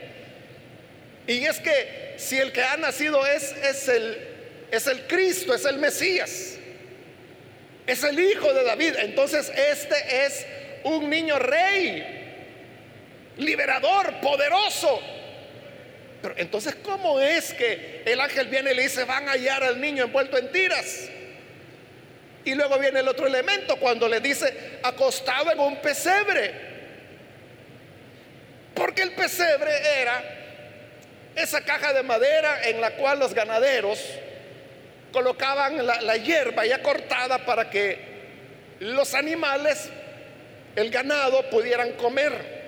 Y 1.27 1.45
es 1.45 1.59
que 1.59 2.15
si 2.17 2.37
el 2.37 2.51
que 2.51 2.63
ha 2.63 2.77
nacido 2.77 3.25
es, 3.25 3.51
es, 3.63 3.87
el, 3.87 4.17
es 4.71 4.87
el 4.87 5.07
Cristo, 5.07 5.53
es 5.53 5.65
el 5.65 5.77
Mesías, 5.77 6.57
es 7.87 8.03
el 8.03 8.19
Hijo 8.19 8.53
de 8.53 8.63
David, 8.63 8.95
entonces 8.99 9.51
este 9.55 10.25
es 10.25 10.45
un 10.83 11.09
niño 11.09 11.39
rey, 11.39 12.03
liberador, 13.37 14.19
poderoso. 14.21 15.01
Pero 16.21 16.35
entonces, 16.37 16.75
¿cómo 16.75 17.19
es 17.19 17.53
que 17.53 18.03
el 18.05 18.19
ángel 18.19 18.47
viene 18.47 18.71
y 18.71 18.75
le 18.75 18.83
dice, 18.83 19.03
van 19.03 19.27
a 19.27 19.33
hallar 19.33 19.63
al 19.63 19.79
niño 19.79 20.05
envuelto 20.05 20.37
en 20.37 20.51
tiras? 20.51 21.09
Y 22.45 22.55
luego 22.55 22.77
viene 22.77 22.99
el 22.99 23.07
otro 23.07 23.27
elemento 23.27 23.77
cuando 23.77 24.07
le 24.07 24.19
dice, 24.19 24.79
acostado 24.83 25.51
en 25.51 25.59
un 25.59 25.81
pesebre. 25.81 26.53
Porque 28.73 29.01
el 29.01 29.11
pesebre 29.11 29.71
era 30.01 30.42
esa 31.35 31.61
caja 31.61 31.93
de 31.93 32.03
madera 32.03 32.67
en 32.67 32.79
la 32.79 32.91
cual 32.91 33.19
los 33.19 33.33
ganaderos 33.33 33.99
colocaban 35.11 35.85
la, 35.85 36.17
hierba 36.17 36.65
ya 36.65 36.81
cortada 36.81 37.45
para 37.45 37.69
que 37.69 38.13
los 38.79 39.13
animales, 39.13 39.89
el 40.75 40.89
ganado, 40.89 41.49
pudieran 41.49 41.93
comer. 41.93 42.63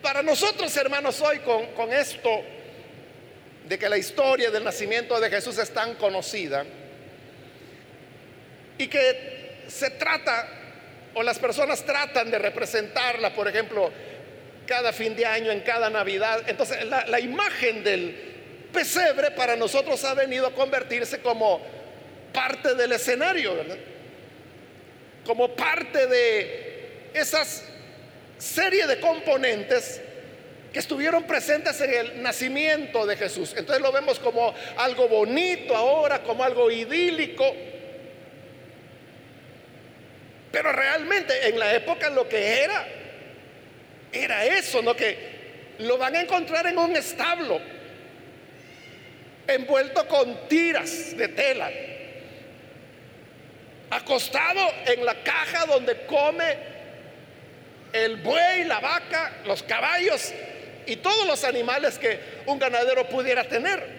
Para 0.00 0.22
nosotros, 0.22 0.74
hermanos, 0.76 1.20
hoy 1.20 1.40
con, 1.40 1.92
esto 1.92 2.30
de 3.64 3.78
que 3.78 3.88
la 3.88 3.98
historia 3.98 4.50
del 4.50 4.62
nacimiento 4.62 5.18
de 5.20 5.28
Jesús 5.28 5.58
es 5.58 5.74
tan 5.74 5.96
conocida 5.96 6.64
y 8.78 8.86
que 8.86 9.64
se 9.66 9.90
trata, 9.90 10.48
o 11.14 11.22
las 11.22 11.38
personas 11.38 11.84
tratan 11.84 12.30
de 12.30 12.38
representarla, 12.38 13.34
por 13.34 13.48
ejemplo, 13.48 13.90
cada 14.66 14.92
fin 14.92 15.16
de 15.16 15.24
año, 15.24 15.50
en 15.50 15.60
cada 15.60 15.88
Navidad. 15.88 16.42
Entonces 16.46 16.84
la, 16.84 17.20
imagen 17.20 17.82
del 17.82 18.14
pesebre 18.72 19.30
para 19.30 19.56
nosotros 19.56 20.04
ha 20.04 20.14
venido 20.14 20.46
a 20.46 20.52
convertirse 20.52 21.20
como 21.20 21.60
parte 22.32 22.74
del 22.74 22.92
escenario, 22.92 23.54
Como 25.24 25.56
parte 25.56 26.06
de 26.06 27.10
esas 27.14 27.64
serie 28.38 28.86
de 28.86 29.00
componentes 29.00 30.02
que 30.72 30.78
estuvieron 30.78 31.24
presentes 31.24 31.80
en 31.80 31.94
el 31.94 32.22
nacimiento 32.22 33.06
de 33.06 33.16
Jesús. 33.16 33.54
Entonces 33.56 33.82
lo 33.82 33.92
vemos 33.92 34.18
como 34.18 34.54
algo 34.76 35.08
bonito 35.08 35.74
ahora, 35.74 36.22
como 36.22 36.44
algo 36.44 36.70
idílico. 36.70 37.50
Pero 40.52 40.72
realmente 40.72 41.48
en 41.48 41.58
la 41.58 41.74
época 41.74 42.10
lo 42.10 42.28
que 42.28 42.62
era 42.62 42.86
era 44.24 44.44
eso, 44.44 44.82
¿no? 44.82 44.94
Que 44.94 45.36
lo 45.78 45.98
van 45.98 46.16
a 46.16 46.20
encontrar 46.22 46.66
en 46.66 46.78
un 46.78 46.96
establo, 46.96 47.60
envuelto 49.46 50.06
con 50.08 50.48
tiras 50.48 51.16
de 51.16 51.28
tela, 51.28 51.70
acostado 53.90 54.72
en 54.86 55.04
la 55.04 55.14
caja 55.22 55.66
donde 55.66 56.06
come 56.06 56.56
el 57.92 58.16
buey, 58.16 58.64
la 58.64 58.80
vaca, 58.80 59.38
los 59.44 59.62
caballos 59.62 60.32
y 60.86 60.96
todos 60.96 61.26
los 61.26 61.44
animales 61.44 61.98
que 61.98 62.18
un 62.46 62.58
ganadero 62.58 63.08
pudiera 63.08 63.44
tener. 63.44 63.96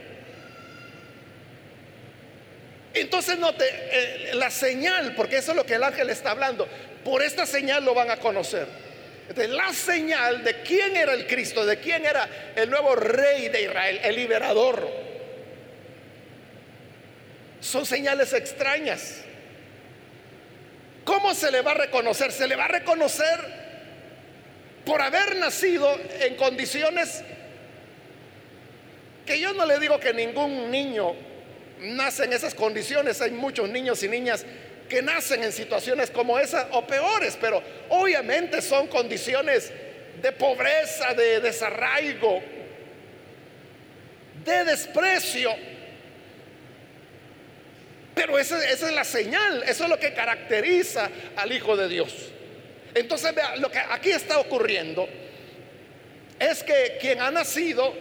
Entonces 2.93 3.37
note 3.37 3.63
eh, 3.69 4.31
la 4.33 4.49
señal, 4.49 5.13
porque 5.15 5.37
eso 5.37 5.51
es 5.51 5.57
lo 5.57 5.65
que 5.65 5.75
el 5.75 5.83
ángel 5.83 6.09
está 6.09 6.31
hablando. 6.31 6.67
Por 7.03 7.21
esta 7.21 7.45
señal 7.45 7.85
lo 7.85 7.93
van 7.93 8.09
a 8.09 8.17
conocer 8.17 8.86
la 9.35 9.73
señal 9.73 10.43
de 10.43 10.61
quién 10.61 10.95
era 10.95 11.13
el 11.13 11.27
Cristo, 11.27 11.65
de 11.65 11.79
quién 11.79 12.05
era 12.05 12.27
el 12.55 12.69
nuevo 12.69 12.95
rey 12.95 13.49
de 13.49 13.63
Israel, 13.63 13.99
el 14.03 14.15
liberador. 14.15 14.87
Son 17.59 17.85
señales 17.85 18.33
extrañas. 18.33 19.21
¿Cómo 21.03 21.33
se 21.33 21.51
le 21.51 21.61
va 21.61 21.71
a 21.71 21.75
reconocer? 21.75 22.31
Se 22.31 22.47
le 22.47 22.55
va 22.55 22.65
a 22.65 22.69
reconocer 22.69 23.67
por 24.85 25.01
haber 25.01 25.35
nacido 25.35 25.99
en 26.21 26.35
condiciones 26.35 27.23
que 29.25 29.39
yo 29.39 29.53
no 29.53 29.65
le 29.65 29.77
digo 29.77 29.99
que 29.99 30.13
ningún 30.13 30.71
niño 30.71 31.13
nace 31.79 32.23
en 32.23 32.33
esas 32.33 32.55
condiciones. 32.55 33.21
Hay 33.21 33.31
muchos 33.31 33.69
niños 33.69 34.01
y 34.01 34.07
niñas 34.07 34.45
que 34.87 35.01
nacen 35.01 35.43
en 35.43 35.51
situaciones 35.51 36.09
como 36.11 36.39
esa 36.39 36.67
o 36.71 36.85
peores, 36.85 37.37
pero 37.39 37.61
obviamente 37.89 38.61
son 38.61 38.87
condiciones 38.87 39.71
de 40.21 40.31
pobreza, 40.31 41.13
de 41.13 41.39
desarraigo, 41.39 42.41
de 44.43 44.65
desprecio. 44.65 45.53
Pero 48.15 48.39
esa, 48.39 48.57
esa, 48.67 48.87
es 48.87 48.93
la 48.93 49.03
señal, 49.03 49.63
eso 49.67 49.83
es 49.83 49.89
lo 49.89 49.99
que 49.99 50.13
caracteriza 50.13 51.09
al 51.35 51.51
Hijo 51.51 51.77
de 51.77 51.87
Dios. 51.87 52.13
Entonces, 52.95 53.35
vea, 53.35 53.55
lo 53.57 53.69
que 53.69 53.77
aquí 53.77 54.09
está 54.09 54.39
ocurriendo 54.39 55.07
es 56.39 56.63
que 56.63 56.97
quien 56.99 57.21
ha 57.21 57.29
nacido 57.29 57.93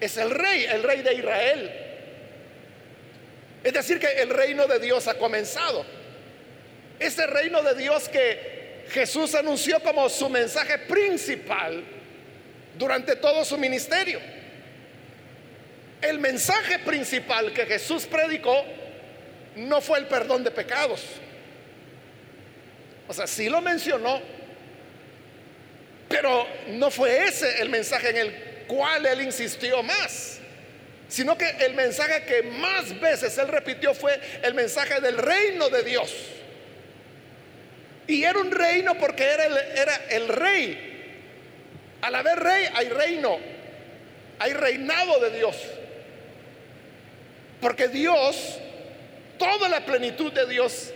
es 0.00 0.16
el 0.16 0.30
rey, 0.30 0.64
el 0.64 0.82
rey 0.82 1.02
de 1.02 1.14
Israel. 1.14 1.87
Es 3.64 3.72
decir, 3.72 3.98
que 3.98 4.06
el 4.22 4.30
reino 4.30 4.66
de 4.66 4.78
Dios 4.78 5.08
ha 5.08 5.14
comenzado. 5.14 5.84
Ese 6.98 7.26
reino 7.26 7.62
de 7.62 7.74
Dios 7.74 8.08
que 8.08 8.84
Jesús 8.90 9.34
anunció 9.34 9.80
como 9.80 10.08
su 10.08 10.28
mensaje 10.28 10.78
principal 10.78 11.84
durante 12.76 13.16
todo 13.16 13.44
su 13.44 13.58
ministerio. 13.58 14.20
El 16.00 16.18
mensaje 16.18 16.78
principal 16.78 17.52
que 17.52 17.66
Jesús 17.66 18.06
predicó 18.06 18.64
no 19.56 19.80
fue 19.80 19.98
el 19.98 20.06
perdón 20.06 20.44
de 20.44 20.50
pecados. 20.50 21.04
O 23.08 23.12
sea, 23.12 23.26
sí 23.26 23.48
lo 23.48 23.60
mencionó, 23.60 24.20
pero 26.08 26.46
no 26.68 26.90
fue 26.90 27.24
ese 27.24 27.60
el 27.60 27.68
mensaje 27.68 28.10
en 28.10 28.16
el 28.16 28.34
cual 28.66 29.06
él 29.06 29.22
insistió 29.22 29.82
más, 29.82 30.37
sino 31.08 31.38
que 31.38 31.48
el 31.60 31.74
mensaje 31.74 32.22
que 32.24 32.42
más 32.42 32.98
veces 33.00 33.36
él 33.38 33.48
repitió 33.48 33.94
fue 33.94 34.20
el 34.42 34.54
mensaje 34.54 35.00
del 35.00 35.16
reino 35.16 35.70
de 35.70 35.82
Dios. 35.82 36.14
Y 38.06 38.24
era 38.24 38.38
un 38.38 38.50
reino 38.50 38.94
porque 38.98 39.24
era 39.24 39.46
el, 39.46 39.56
era 39.56 39.96
el 40.10 40.28
rey. 40.28 40.84
Al 42.02 42.14
haber 42.14 42.38
rey 42.38 42.68
hay 42.74 42.88
reino, 42.90 43.38
hay 44.38 44.52
reinado 44.52 45.18
de 45.20 45.30
Dios. 45.38 45.56
Porque 47.60 47.88
Dios, 47.88 48.58
toda 49.38 49.68
la 49.68 49.84
plenitud 49.84 50.32
de 50.32 50.46
Dios, 50.46 50.92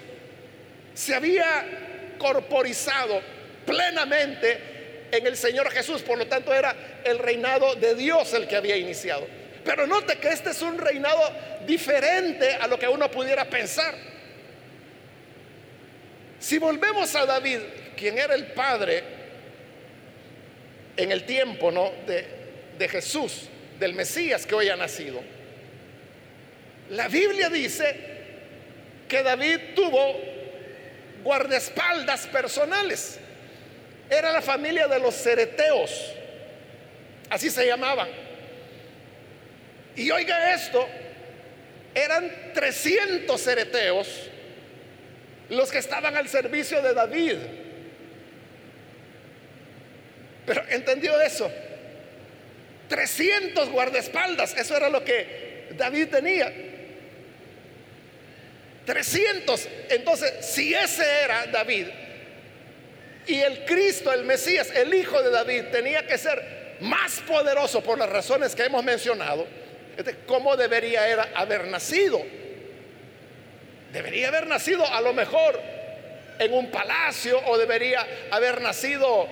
se 0.95 1.14
había 1.14 1.64
corporizado 2.19 3.21
plenamente 3.66 5.09
en 5.11 5.26
el 5.26 5.37
Señor 5.37 5.71
Jesús. 5.71 6.02
Por 6.02 6.19
lo 6.19 6.26
tanto, 6.26 6.52
era 6.52 6.75
el 7.04 7.19
reinado 7.19 7.75
de 7.76 7.95
Dios 7.95 8.33
el 8.35 8.47
que 8.47 8.57
había 8.57 8.76
iniciado. 8.76 9.26
Pero 9.64 9.87
note 9.87 10.19
que 10.19 10.28
este 10.28 10.50
es 10.50 10.62
un 10.62 10.78
reinado 10.78 11.21
diferente 11.66 12.54
a 12.54 12.66
lo 12.66 12.78
que 12.78 12.88
uno 12.88 13.11
pudiera 13.11 13.45
pensar. 13.45 13.95
Si 16.40 16.59
volvemos 16.59 17.14
a 17.14 17.25
David, 17.25 17.61
quien 17.97 18.19
era 18.19 18.35
el 18.35 18.47
padre 18.47 19.04
en 20.97 21.12
el 21.12 21.25
tiempo 21.25 21.71
¿no? 21.71 21.92
de, 22.07 22.26
de 22.76 22.88
Jesús, 22.88 23.49
del 23.78 23.95
Mesías 23.95 24.45
que 24.45 24.54
hoy 24.54 24.69
ha 24.69 24.76
nacido, 24.76 25.21
la 26.90 27.09
Biblia 27.09 27.49
dice 27.49 27.97
que 29.09 29.23
David 29.23 29.59
tuvo 29.75 30.21
guardaespaldas 31.23 32.26
personales. 32.26 33.19
Era 34.11 34.33
la 34.33 34.42
familia 34.42 34.88
de 34.88 34.99
los 34.99 35.14
cereteos, 35.14 36.12
así 37.31 37.50
se 37.50 37.66
llamaban. 37.66 38.09
Y 39.96 40.11
oiga 40.11 40.54
esto, 40.54 40.88
eran 41.94 42.30
300 42.54 43.40
cereteos 43.40 44.08
los 45.49 45.70
que 45.70 45.78
estaban 45.78 46.16
al 46.16 46.28
servicio 46.28 46.80
de 46.80 46.94
David. 46.94 47.37
Pero 50.46 50.62
entendió 50.70 51.20
eso. 51.20 51.50
300 52.88 53.68
guardaespaldas, 53.70 54.56
eso 54.56 54.76
era 54.76 54.88
lo 54.88 55.04
que 55.04 55.68
David 55.76 56.08
tenía. 56.08 56.52
300. 58.84 59.68
Entonces, 59.90 60.44
si 60.44 60.74
ese 60.74 61.05
era 61.24 61.46
David 61.46 61.87
y 63.26 63.40
el 63.40 63.64
Cristo, 63.64 64.12
el 64.12 64.24
Mesías, 64.24 64.70
el 64.74 64.92
Hijo 64.94 65.22
de 65.22 65.31
David, 65.31 65.64
tenía 65.70 66.07
que 66.07 66.18
ser 66.18 66.76
más 66.81 67.20
poderoso 67.20 67.83
por 67.83 67.98
las 67.98 68.09
razones 68.09 68.55
que 68.55 68.64
hemos 68.64 68.83
mencionado, 68.83 69.46
¿cómo 70.26 70.57
debería 70.57 71.09
era 71.09 71.28
haber 71.35 71.66
nacido? 71.66 72.22
Debería 73.92 74.28
haber 74.28 74.46
nacido 74.46 74.87
a 74.87 75.00
lo 75.00 75.12
mejor 75.12 75.61
en 76.38 76.52
un 76.55 76.70
palacio 76.70 77.40
o 77.46 77.59
debería 77.59 78.07
haber 78.31 78.61
nacido 78.61 79.28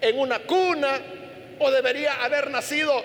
en 0.00 0.18
una 0.18 0.38
cuna 0.40 1.00
o 1.58 1.70
debería 1.70 2.24
haber 2.24 2.50
nacido 2.50 3.04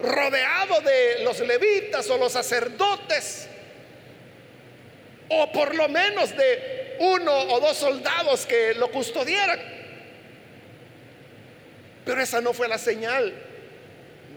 rodeado 0.00 0.80
de 0.80 1.22
los 1.24 1.40
levitas 1.40 2.08
o 2.10 2.18
los 2.18 2.32
sacerdotes 2.32 3.48
o 5.28 5.50
por 5.50 5.74
lo 5.74 5.88
menos 5.88 6.36
de 6.36 6.96
uno 6.98 7.34
o 7.34 7.60
dos 7.60 7.76
soldados 7.76 8.44
que 8.44 8.74
lo 8.74 8.90
custodiaran. 8.90 9.58
Pero 12.04 12.20
esa 12.20 12.40
no 12.40 12.52
fue 12.52 12.68
la 12.68 12.78
señal 12.78 13.32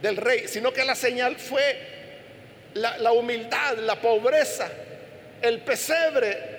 del 0.01 0.17
rey, 0.17 0.47
sino 0.47 0.71
que 0.71 0.83
la 0.83 0.95
señal 0.95 1.35
fue 1.37 1.95
la, 2.75 3.11
humildad, 3.11 3.77
la 3.77 3.95
pobreza, 3.95 4.69
el 5.41 5.61
pesebre, 5.61 6.55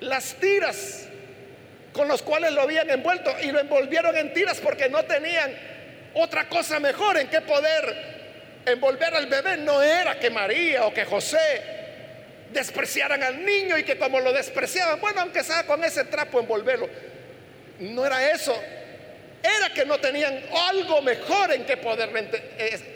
las 0.00 0.34
tiras 0.34 1.08
con 1.92 2.08
los 2.08 2.22
cuales 2.22 2.52
lo 2.52 2.62
habían 2.62 2.90
envuelto 2.90 3.34
y 3.42 3.50
lo 3.50 3.58
envolvieron 3.58 4.16
en 4.16 4.32
tiras 4.32 4.60
porque 4.60 4.88
no 4.88 5.04
tenían 5.04 5.54
otra 6.14 6.48
cosa 6.48 6.78
mejor 6.78 7.18
en 7.18 7.28
que 7.28 7.40
poder 7.40 8.62
envolver 8.66 9.14
al 9.14 9.26
bebé. 9.26 9.56
No 9.58 9.82
era 9.82 10.18
que 10.18 10.30
María 10.30 10.86
o 10.86 10.92
que 10.92 11.04
José 11.04 11.62
despreciaran 12.52 13.22
al 13.22 13.44
niño 13.44 13.78
y 13.78 13.84
que 13.84 13.98
como 13.98 14.20
lo 14.20 14.32
despreciaban, 14.32 15.00
bueno, 15.00 15.22
aunque 15.22 15.42
sea 15.42 15.64
con 15.64 15.82
ese 15.84 16.04
trapo 16.04 16.40
envolverlo. 16.40 16.88
No 17.80 18.04
era 18.06 18.30
eso. 18.30 18.58
Era 19.42 19.72
que 19.72 19.84
no 19.84 19.98
tenían 19.98 20.40
algo 20.68 21.02
mejor 21.02 21.52
en 21.52 21.64
que 21.64 21.76
poder 21.76 22.10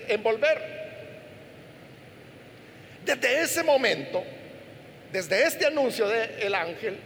envolver. 0.08 0.80
Desde 3.04 3.42
ese 3.42 3.62
momento, 3.62 4.22
desde 5.12 5.44
este 5.44 5.66
anuncio 5.66 6.08
del 6.08 6.54
ángel, 6.54 6.98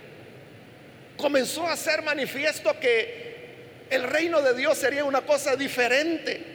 comenzó 1.16 1.66
a 1.66 1.76
ser 1.76 2.02
manifiesto 2.02 2.78
que 2.80 3.24
el 3.90 4.02
reino 4.02 4.42
de 4.42 4.54
Dios 4.54 4.78
sería 4.78 5.04
una 5.04 5.22
cosa 5.22 5.56
diferente 5.56 6.54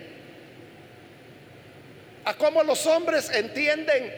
a 2.25 2.33
cómo 2.35 2.63
los 2.63 2.85
hombres 2.85 3.29
entienden 3.31 4.13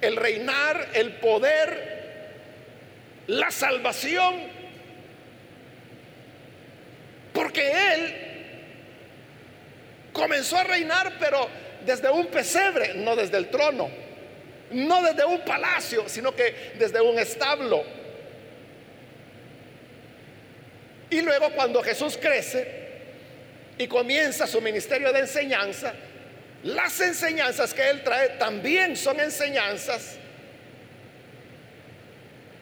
el 0.00 0.16
reinar, 0.16 0.88
el 0.94 1.12
poder, 1.14 1.98
la 3.26 3.50
salvación. 3.50 4.57
Porque 7.32 7.70
Él 7.70 8.14
comenzó 10.12 10.58
a 10.58 10.64
reinar, 10.64 11.14
pero 11.18 11.48
desde 11.84 12.10
un 12.10 12.26
pesebre, 12.26 12.94
no 12.94 13.14
desde 13.16 13.36
el 13.36 13.48
trono, 13.48 13.88
no 14.70 15.02
desde 15.02 15.24
un 15.24 15.40
palacio, 15.40 16.08
sino 16.08 16.34
que 16.34 16.72
desde 16.78 17.00
un 17.00 17.18
establo. 17.18 17.84
Y 21.10 21.22
luego 21.22 21.50
cuando 21.50 21.82
Jesús 21.82 22.18
crece 22.20 22.86
y 23.78 23.86
comienza 23.86 24.46
su 24.46 24.60
ministerio 24.60 25.12
de 25.12 25.20
enseñanza, 25.20 25.94
las 26.64 27.00
enseñanzas 27.00 27.72
que 27.72 27.88
Él 27.88 28.02
trae 28.02 28.30
también 28.30 28.96
son 28.96 29.20
enseñanzas 29.20 30.16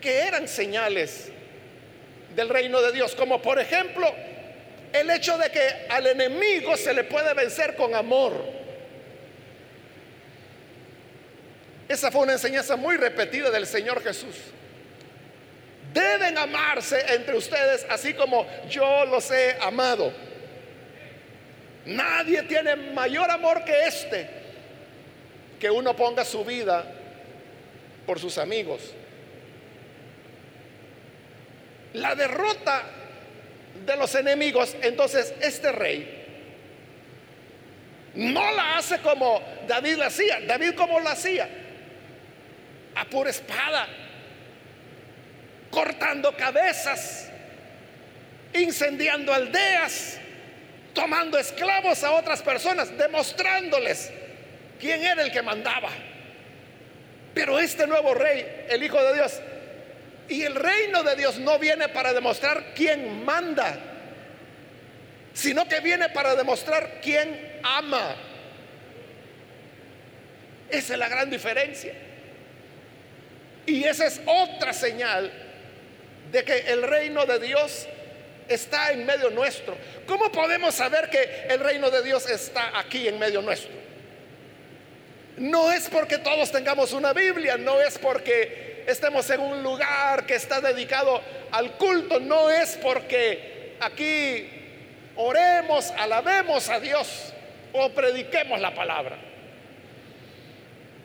que 0.00 0.18
eran 0.18 0.46
señales 0.46 1.30
del 2.36 2.48
reino 2.48 2.80
de 2.82 2.92
Dios, 2.92 3.14
como 3.14 3.40
por 3.40 3.58
ejemplo 3.58 4.14
el 5.00 5.10
hecho 5.10 5.36
de 5.38 5.50
que 5.50 5.86
al 5.88 6.06
enemigo 6.06 6.76
se 6.76 6.92
le 6.92 7.04
puede 7.04 7.34
vencer 7.34 7.74
con 7.76 7.94
amor. 7.94 8.32
Esa 11.88 12.10
fue 12.10 12.22
una 12.22 12.32
enseñanza 12.32 12.76
muy 12.76 12.96
repetida 12.96 13.50
del 13.50 13.66
Señor 13.66 14.02
Jesús. 14.02 14.34
Deben 15.92 16.36
amarse 16.36 17.14
entre 17.14 17.36
ustedes 17.36 17.86
así 17.88 18.12
como 18.14 18.46
yo 18.68 19.06
los 19.06 19.30
he 19.30 19.56
amado. 19.60 20.12
Nadie 21.86 22.42
tiene 22.42 22.74
mayor 22.76 23.30
amor 23.30 23.64
que 23.64 23.86
este, 23.86 24.28
que 25.60 25.70
uno 25.70 25.94
ponga 25.94 26.24
su 26.24 26.44
vida 26.44 26.84
por 28.04 28.18
sus 28.18 28.38
amigos. 28.38 28.80
La 31.92 32.14
derrota 32.14 32.82
de 33.86 33.96
los 33.96 34.14
enemigos, 34.14 34.76
entonces 34.82 35.32
este 35.40 35.72
rey 35.72 36.24
no 38.14 38.52
la 38.52 38.78
hace 38.78 38.98
como 38.98 39.42
David 39.66 39.96
la 39.96 40.06
hacía. 40.06 40.40
David 40.40 40.74
como 40.74 41.00
la 41.00 41.12
hacía, 41.12 41.48
a 42.94 43.04
pura 43.04 43.30
espada, 43.30 43.86
cortando 45.70 46.36
cabezas, 46.36 47.30
incendiando 48.54 49.32
aldeas 49.32 50.18
tomando 50.96 51.38
esclavos 51.38 52.02
a 52.02 52.12
otras 52.12 52.40
personas, 52.40 52.96
demostrándoles 52.96 54.10
quién 54.80 55.04
era 55.04 55.22
el 55.22 55.30
que 55.30 55.42
mandaba. 55.42 55.90
Pero 57.34 57.58
este 57.58 57.86
nuevo 57.86 58.14
rey, 58.14 58.64
el 58.70 58.82
Hijo 58.82 59.00
de 59.04 59.14
Dios, 59.14 59.38
y 60.28 60.42
el 60.42 60.54
reino 60.54 61.02
de 61.02 61.16
Dios 61.16 61.38
no 61.38 61.58
viene 61.58 61.88
para 61.88 62.12
demostrar 62.12 62.72
quién 62.74 63.24
manda, 63.24 63.78
sino 65.32 65.68
que 65.68 65.80
viene 65.80 66.08
para 66.08 66.34
demostrar 66.34 67.00
quién 67.00 67.60
ama. 67.62 68.16
Esa 70.68 70.94
es 70.94 70.98
la 70.98 71.08
gran 71.08 71.30
diferencia. 71.30 71.94
Y 73.66 73.84
esa 73.84 74.06
es 74.06 74.20
otra 74.26 74.72
señal 74.72 75.30
de 76.32 76.44
que 76.44 76.58
el 76.58 76.82
reino 76.82 77.24
de 77.26 77.38
Dios 77.38 77.86
está 78.48 78.90
en 78.92 79.06
medio 79.06 79.30
nuestro. 79.30 79.76
¿Cómo 80.06 80.30
podemos 80.30 80.74
saber 80.74 81.08
que 81.10 81.46
el 81.48 81.60
reino 81.60 81.90
de 81.90 82.02
Dios 82.02 82.28
está 82.28 82.78
aquí 82.78 83.06
en 83.06 83.18
medio 83.18 83.42
nuestro? 83.42 83.74
No 85.36 85.70
es 85.72 85.88
porque 85.88 86.18
todos 86.18 86.50
tengamos 86.50 86.92
una 86.92 87.12
Biblia, 87.12 87.56
no 87.56 87.80
es 87.80 87.98
porque 87.98 88.75
estemos 88.86 89.28
en 89.30 89.40
un 89.40 89.62
lugar 89.62 90.26
que 90.26 90.36
está 90.36 90.60
dedicado 90.60 91.20
al 91.50 91.72
culto, 91.72 92.20
no 92.20 92.48
es 92.50 92.78
porque 92.82 93.76
aquí 93.80 94.48
oremos, 95.16 95.90
alabemos 95.96 96.68
a 96.68 96.78
Dios 96.80 97.32
o 97.72 97.90
prediquemos 97.90 98.60
la 98.60 98.74
palabra. 98.74 99.16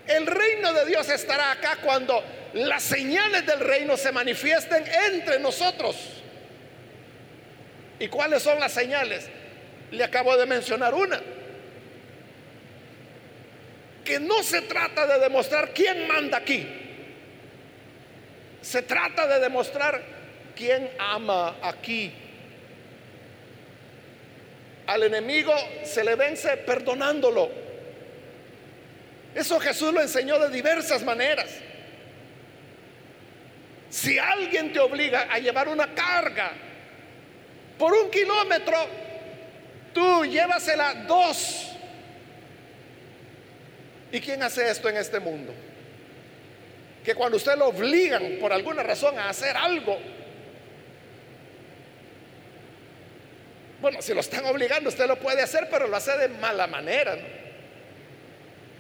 El 0.07 0.27
reino 0.27 0.73
de 0.73 0.85
Dios 0.85 1.09
estará 1.09 1.51
acá 1.51 1.77
cuando 1.83 2.23
las 2.53 2.83
señales 2.83 3.45
del 3.45 3.59
reino 3.59 3.97
se 3.97 4.11
manifiesten 4.11 4.83
entre 5.07 5.39
nosotros. 5.39 5.95
¿Y 7.99 8.07
cuáles 8.07 8.41
son 8.43 8.59
las 8.59 8.73
señales? 8.73 9.29
Le 9.91 10.03
acabo 10.03 10.35
de 10.35 10.45
mencionar 10.45 10.93
una. 10.93 11.21
Que 14.03 14.19
no 14.19 14.41
se 14.41 14.61
trata 14.63 15.05
de 15.05 15.19
demostrar 15.19 15.71
quién 15.73 16.07
manda 16.07 16.39
aquí. 16.39 16.80
Se 18.62 18.84
trata 18.84 19.28
de 19.28 19.39
demostrar 19.39 20.02
quién 20.56 20.89
ama 21.00 21.56
aquí. 21.62 22.13
Al 24.88 25.04
enemigo 25.04 25.54
se 25.84 26.04
le 26.04 26.15
vence 26.15 26.58
perdonándolo. 26.58 27.50
Eso 29.34 29.60
Jesús 29.60 29.93
lo 29.93 30.02
enseñó 30.02 30.38
de 30.39 30.50
diversas 30.50 31.04
maneras. 31.04 31.50
Si 33.89 34.17
alguien 34.19 34.71
te 34.71 34.80
obliga 34.80 35.28
a 35.30 35.39
llevar 35.39 35.67
una 35.67 35.93
carga 35.93 36.52
por 37.78 37.93
un 37.93 38.10
kilómetro, 38.10 38.78
tú 39.93 40.26
llévasela 40.26 40.93
dos. 41.08 41.71
¿Y 44.12 44.19
quién 44.19 44.43
hace 44.43 44.69
esto 44.69 44.89
en 44.89 44.97
este 44.97 45.19
mundo? 45.19 45.54
Que 47.03 47.15
cuando 47.15 47.37
usted 47.37 47.57
lo 47.57 47.67
obligan 47.67 48.37
por 48.39 48.53
alguna 48.53 48.83
razón 48.83 49.17
a 49.17 49.29
hacer 49.29 49.57
algo, 49.57 49.97
bueno, 53.81 54.01
si 54.01 54.13
lo 54.13 54.19
están 54.19 54.45
obligando, 54.45 54.89
usted 54.89 55.07
lo 55.07 55.17
puede 55.17 55.41
hacer, 55.41 55.67
pero 55.71 55.87
lo 55.87 55.97
hace 55.97 56.15
de 56.17 56.27
mala 56.27 56.67
manera. 56.67 57.17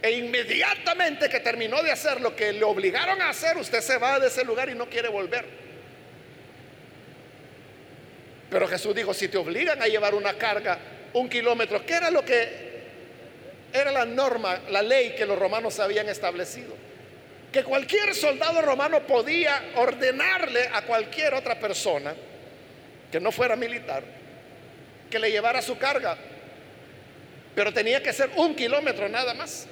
E 0.03 0.11
inmediatamente 0.11 1.29
que 1.29 1.39
terminó 1.39 1.81
de 1.81 1.91
hacer 1.91 2.21
lo 2.21 2.35
que 2.35 2.53
le 2.53 2.63
obligaron 2.63 3.21
a 3.21 3.29
hacer, 3.29 3.57
usted 3.57 3.81
se 3.81 3.97
va 3.97 4.19
de 4.19 4.27
ese 4.27 4.45
lugar 4.45 4.69
y 4.69 4.75
no 4.75 4.87
quiere 4.87 5.09
volver. 5.09 5.45
Pero 8.49 8.67
Jesús 8.67 8.93
dijo, 8.93 9.13
si 9.13 9.27
te 9.27 9.37
obligan 9.37 9.81
a 9.81 9.87
llevar 9.87 10.13
una 10.13 10.33
carga 10.33 10.77
un 11.13 11.29
kilómetro, 11.29 11.85
¿qué 11.85 11.93
era 11.93 12.11
lo 12.11 12.23
que 12.23 12.71
era 13.73 13.91
la 13.91 14.05
norma, 14.05 14.59
la 14.69 14.81
ley 14.81 15.15
que 15.15 15.25
los 15.25 15.37
romanos 15.37 15.79
habían 15.79 16.09
establecido? 16.09 16.75
Que 17.51 17.63
cualquier 17.63 18.15
soldado 18.15 18.61
romano 18.61 19.01
podía 19.01 19.71
ordenarle 19.75 20.69
a 20.73 20.83
cualquier 20.83 21.33
otra 21.33 21.59
persona 21.59 22.13
que 23.11 23.19
no 23.19 23.31
fuera 23.31 23.55
militar 23.55 24.03
que 25.11 25.19
le 25.19 25.29
llevara 25.29 25.61
su 25.61 25.77
carga, 25.77 26.17
pero 27.53 27.71
tenía 27.71 28.01
que 28.01 28.13
ser 28.13 28.31
un 28.37 28.55
kilómetro 28.55 29.07
nada 29.07 29.35
más. 29.35 29.67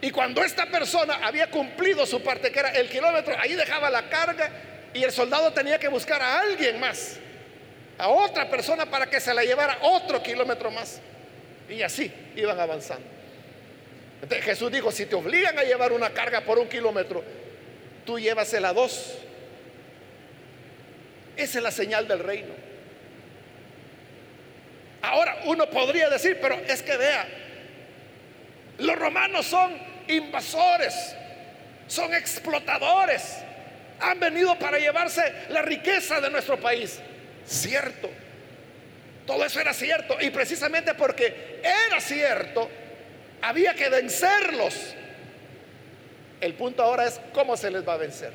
Y 0.00 0.10
cuando 0.10 0.42
esta 0.42 0.66
persona 0.66 1.20
había 1.22 1.50
cumplido 1.50 2.04
su 2.06 2.22
parte, 2.22 2.50
que 2.50 2.58
era 2.58 2.70
el 2.70 2.88
kilómetro, 2.88 3.36
ahí 3.38 3.54
dejaba 3.54 3.90
la 3.90 4.08
carga 4.08 4.50
y 4.92 5.04
el 5.04 5.12
soldado 5.12 5.52
tenía 5.52 5.78
que 5.78 5.88
buscar 5.88 6.20
a 6.20 6.40
alguien 6.40 6.80
más, 6.80 7.18
a 7.98 8.08
otra 8.08 8.48
persona 8.50 8.86
para 8.86 9.06
que 9.08 9.20
se 9.20 9.32
la 9.32 9.44
llevara 9.44 9.78
otro 9.82 10.22
kilómetro 10.22 10.70
más. 10.70 11.00
Y 11.68 11.82
así 11.82 12.12
iban 12.36 12.58
avanzando. 12.58 13.15
Entonces 14.22 14.44
Jesús 14.44 14.72
dijo, 14.72 14.90
si 14.90 15.06
te 15.06 15.14
obligan 15.14 15.58
a 15.58 15.62
llevar 15.62 15.92
una 15.92 16.10
carga 16.10 16.40
por 16.42 16.58
un 16.58 16.68
kilómetro, 16.68 17.22
tú 18.04 18.18
llévasela 18.18 18.72
dos. 18.72 19.18
Esa 21.36 21.58
es 21.58 21.62
la 21.62 21.70
señal 21.70 22.08
del 22.08 22.20
reino. 22.20 22.54
Ahora 25.02 25.42
uno 25.44 25.68
podría 25.68 26.08
decir, 26.08 26.38
pero 26.40 26.54
es 26.66 26.82
que 26.82 26.96
vea, 26.96 27.28
los 28.78 28.96
romanos 28.96 29.46
son 29.46 29.76
invasores, 30.08 31.14
son 31.86 32.14
explotadores, 32.14 33.36
han 34.00 34.18
venido 34.18 34.58
para 34.58 34.78
llevarse 34.78 35.32
la 35.50 35.62
riqueza 35.62 36.20
de 36.20 36.30
nuestro 36.30 36.58
país. 36.58 36.98
Cierto, 37.46 38.10
todo 39.26 39.44
eso 39.44 39.60
era 39.60 39.72
cierto. 39.72 40.16
Y 40.20 40.30
precisamente 40.30 40.94
porque 40.94 41.60
era 41.62 42.00
cierto, 42.00 42.68
había 43.42 43.74
que 43.74 43.88
vencerlos. 43.88 44.94
El 46.40 46.54
punto 46.54 46.82
ahora 46.82 47.06
es 47.06 47.20
cómo 47.32 47.56
se 47.56 47.70
les 47.70 47.86
va 47.86 47.94
a 47.94 47.98
vencer. 47.98 48.32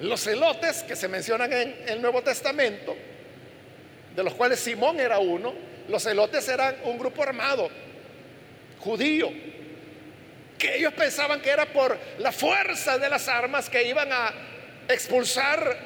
Los 0.00 0.22
celotes 0.22 0.82
que 0.82 0.96
se 0.96 1.08
mencionan 1.08 1.52
en 1.52 1.76
el 1.86 2.02
Nuevo 2.02 2.22
Testamento, 2.22 2.96
de 4.14 4.22
los 4.22 4.34
cuales 4.34 4.60
Simón 4.60 5.00
era 5.00 5.18
uno, 5.18 5.54
los 5.88 6.02
celotes 6.02 6.48
eran 6.48 6.76
un 6.84 6.98
grupo 6.98 7.22
armado 7.22 7.68
judío, 8.80 9.30
que 10.58 10.76
ellos 10.76 10.92
pensaban 10.94 11.40
que 11.40 11.50
era 11.50 11.66
por 11.66 11.96
la 12.18 12.32
fuerza 12.32 12.98
de 12.98 13.08
las 13.08 13.28
armas 13.28 13.68
que 13.68 13.86
iban 13.86 14.12
a 14.12 14.32
expulsar 14.88 15.76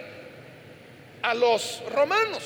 a 1.23 1.35
los 1.35 1.83
romanos. 1.91 2.43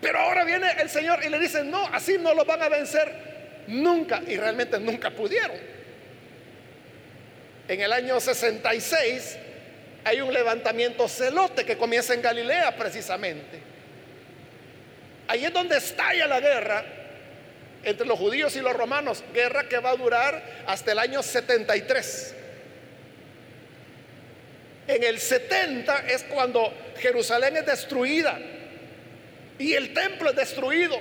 Pero 0.00 0.20
ahora 0.20 0.44
viene 0.44 0.70
el 0.80 0.88
Señor 0.88 1.24
y 1.24 1.28
le 1.28 1.38
dice, 1.38 1.64
no, 1.64 1.86
así 1.88 2.18
no 2.18 2.34
lo 2.34 2.44
van 2.44 2.62
a 2.62 2.68
vencer 2.68 3.64
nunca. 3.66 4.22
Y 4.26 4.36
realmente 4.36 4.78
nunca 4.78 5.10
pudieron. 5.10 5.56
En 7.66 7.80
el 7.80 7.92
año 7.92 8.20
66 8.20 9.36
hay 10.04 10.20
un 10.20 10.32
levantamiento 10.32 11.08
celote 11.08 11.64
que 11.64 11.76
comienza 11.76 12.14
en 12.14 12.22
Galilea 12.22 12.76
precisamente. 12.76 13.60
Ahí 15.26 15.44
es 15.44 15.52
donde 15.52 15.76
estalla 15.76 16.26
la 16.26 16.40
guerra 16.40 16.84
entre 17.82 18.06
los 18.06 18.18
judíos 18.18 18.56
y 18.56 18.60
los 18.60 18.72
romanos, 18.74 19.22
guerra 19.34 19.68
que 19.68 19.78
va 19.78 19.90
a 19.90 19.96
durar 19.96 20.42
hasta 20.66 20.92
el 20.92 20.98
año 20.98 21.22
73. 21.22 22.34
En 24.86 25.04
el 25.04 25.18
70 25.18 26.06
es 26.08 26.22
cuando 26.24 26.72
Jerusalén 26.98 27.58
es 27.58 27.66
destruida 27.66 28.38
y 29.58 29.74
el 29.74 29.92
templo 29.92 30.30
es 30.30 30.36
destruido. 30.36 30.98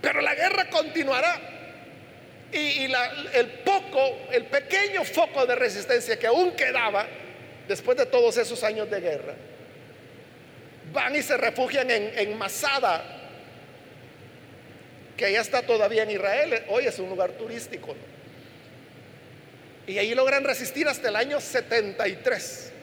Pero 0.00 0.20
la 0.20 0.34
guerra 0.34 0.68
continuará. 0.68 1.50
Y, 2.52 2.84
el 2.84 3.48
poco, 3.64 4.28
el 4.30 4.44
pequeño 4.44 5.02
foco 5.04 5.44
de 5.44 5.56
resistencia 5.56 6.16
que 6.18 6.28
aún 6.28 6.52
quedaba 6.52 7.04
después 7.66 7.96
de 7.96 8.06
todos 8.06 8.36
esos 8.36 8.62
años 8.62 8.88
de 8.90 9.00
guerra, 9.00 9.34
van 10.92 11.16
y 11.16 11.22
se 11.22 11.36
refugian 11.36 11.90
en, 11.90 12.38
Masada, 12.38 13.02
que 15.16 15.26
allá 15.26 15.40
está 15.40 15.62
todavía 15.62 16.04
en 16.04 16.12
Israel, 16.12 16.62
hoy 16.68 16.86
es 16.86 16.98
un 16.98 17.08
lugar 17.08 17.32
turístico. 17.32 17.96
Y 19.86 19.98
ahí 19.98 20.14
logran 20.14 20.44
resistir 20.44 20.88
hasta 20.88 21.08
el 21.08 21.16
año 21.16 21.40
73. 21.40 22.73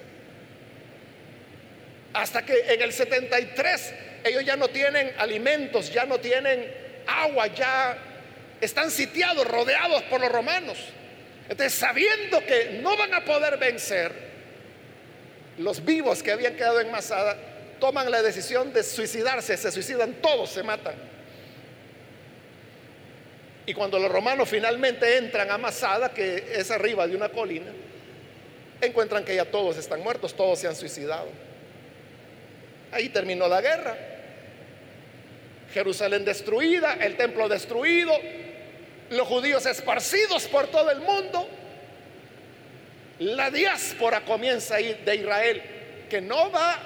Hasta 2.14 2.46
que 2.46 2.74
en 2.74 2.82
el 2.82 2.92
73 2.92 3.94
ellos 4.24 4.46
ya 4.46 4.56
no 4.56 4.68
tienen 4.68 5.14
alimentos, 5.18 5.92
ya 5.92 6.06
no 6.06 6.20
tienen 6.20 6.72
agua, 7.08 7.48
ya 7.48 7.98
están 8.60 8.92
sitiados, 8.92 9.48
rodeados 9.48 10.04
por 10.04 10.22
los 10.22 10.32
romanos. 10.32 10.78
Entonces, 11.50 11.74
sabiendo 11.74 12.46
que 12.46 12.80
no 12.82 12.96
van 12.96 13.14
a 13.14 13.26
poder 13.26 13.58
vencer, 13.58 14.12
los 15.58 15.84
vivos 15.84 16.24
que 16.24 16.32
habían 16.32 16.56
quedado 16.56 16.80
en 16.80 16.92
Masada 16.92 17.38
toman 17.80 18.10
la 18.12 18.22
decisión 18.22 18.72
de 18.72 18.84
suicidarse, 18.84 19.58
se 19.58 19.72
suicidan 19.72 20.14
todos, 20.22 20.52
se 20.52 20.64
matan. 20.64 20.96
Y 23.66 23.74
cuando 23.74 24.00
los 24.00 24.12
romanos 24.12 24.50
finalmente 24.50 25.18
entran 25.18 25.50
a 25.52 25.58
Masada, 25.58 26.14
que 26.14 26.54
es 26.56 26.72
arriba 26.72 27.08
de 27.08 27.16
una 27.16 27.30
colina, 27.30 27.72
encuentran 28.80 29.24
que 29.24 29.36
ya 29.36 29.46
todos 29.46 29.78
están 29.78 30.02
muertos, 30.02 30.36
todos 30.36 30.60
se 30.60 30.68
han 30.68 30.76
suicidado. 30.76 31.28
Ahí 32.92 33.10
terminó 33.10 33.48
la 33.48 33.62
guerra. 33.62 33.98
Jerusalén 35.74 36.26
destruida, 36.26 36.94
el 36.96 37.16
templo 37.16 37.48
destruido, 37.48 38.14
los 39.10 39.28
judíos 39.28 39.66
esparcidos 39.66 40.48
por 40.48 40.68
todo 40.68 40.92
el 40.92 41.00
mundo. 41.00 41.48
La 43.20 43.50
diáspora 43.52 44.22
comienza 44.26 44.76
ahí 44.76 45.00
de 45.06 45.16
Israel, 45.16 45.62
que 46.10 46.22
no 46.22 46.52
va 46.52 46.78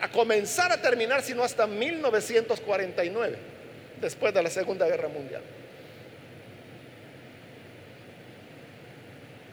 a, 0.00 0.08
comenzar 0.10 0.72
a 0.72 0.80
terminar 0.80 1.22
sino 1.22 1.44
hasta 1.44 1.66
1949, 1.66 3.38
después 4.00 4.34
de 4.34 4.42
la 4.42 4.50
Segunda 4.50 4.86
Guerra 4.86 5.08
Mundial. 5.08 5.42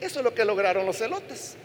Eso 0.00 0.18
es 0.18 0.24
lo 0.24 0.34
que 0.34 0.44
lograron 0.44 0.86
los 0.86 0.98
celotes. 0.98 1.56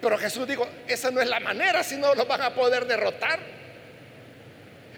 Pero 0.00 0.16
Jesús 0.16 0.46
dijo, 0.46 0.66
esa 0.86 1.10
no 1.10 1.20
es 1.20 1.28
la 1.28 1.40
manera, 1.40 1.82
si 1.82 1.96
no 1.96 2.14
los 2.14 2.26
van 2.26 2.42
a 2.42 2.54
poder 2.54 2.86
derrotar. 2.86 3.40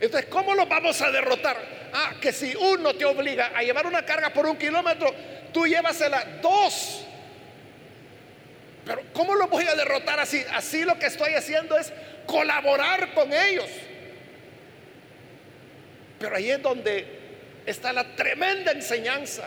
Entonces, 0.01 0.29
¿cómo 0.31 0.55
los 0.55 0.69
vamos 0.69 1.01
a 1.01 1.11
derrotar? 1.11 1.57
Ah, 1.93 2.15
que 2.21 2.33
si 2.33 2.55
uno 2.55 2.95
te 2.95 3.05
obliga 3.05 3.53
a 3.55 3.63
llevar 3.63 3.87
una 3.87 4.05
carga 4.05 4.31
por 4.31 4.47
un 4.47 4.57
kilómetro, 4.57 5.15
tú 5.53 5.67
llévasela 5.67 6.39
dos. 6.43 7.05
Pero 8.85 9.03
¿cómo 9.13 9.35
lo 9.35 9.49
voy 9.49 9.67
a 9.67 9.75
derrotar 9.75 10.21
así? 10.21 10.45
Así 10.53 10.85
lo 10.85 10.99
que 10.99 11.07
estoy 11.07 11.35
haciendo 11.35 11.77
es 11.79 11.93
colaborar 12.27 13.13
con 13.15 13.33
ellos. 13.33 13.69
Pero 16.19 16.37
ahí 16.37 16.51
es 16.51 16.63
donde 16.63 17.07
está 17.67 17.93
la 17.93 18.05
tremenda 18.17 18.73
enseñanza 18.73 19.45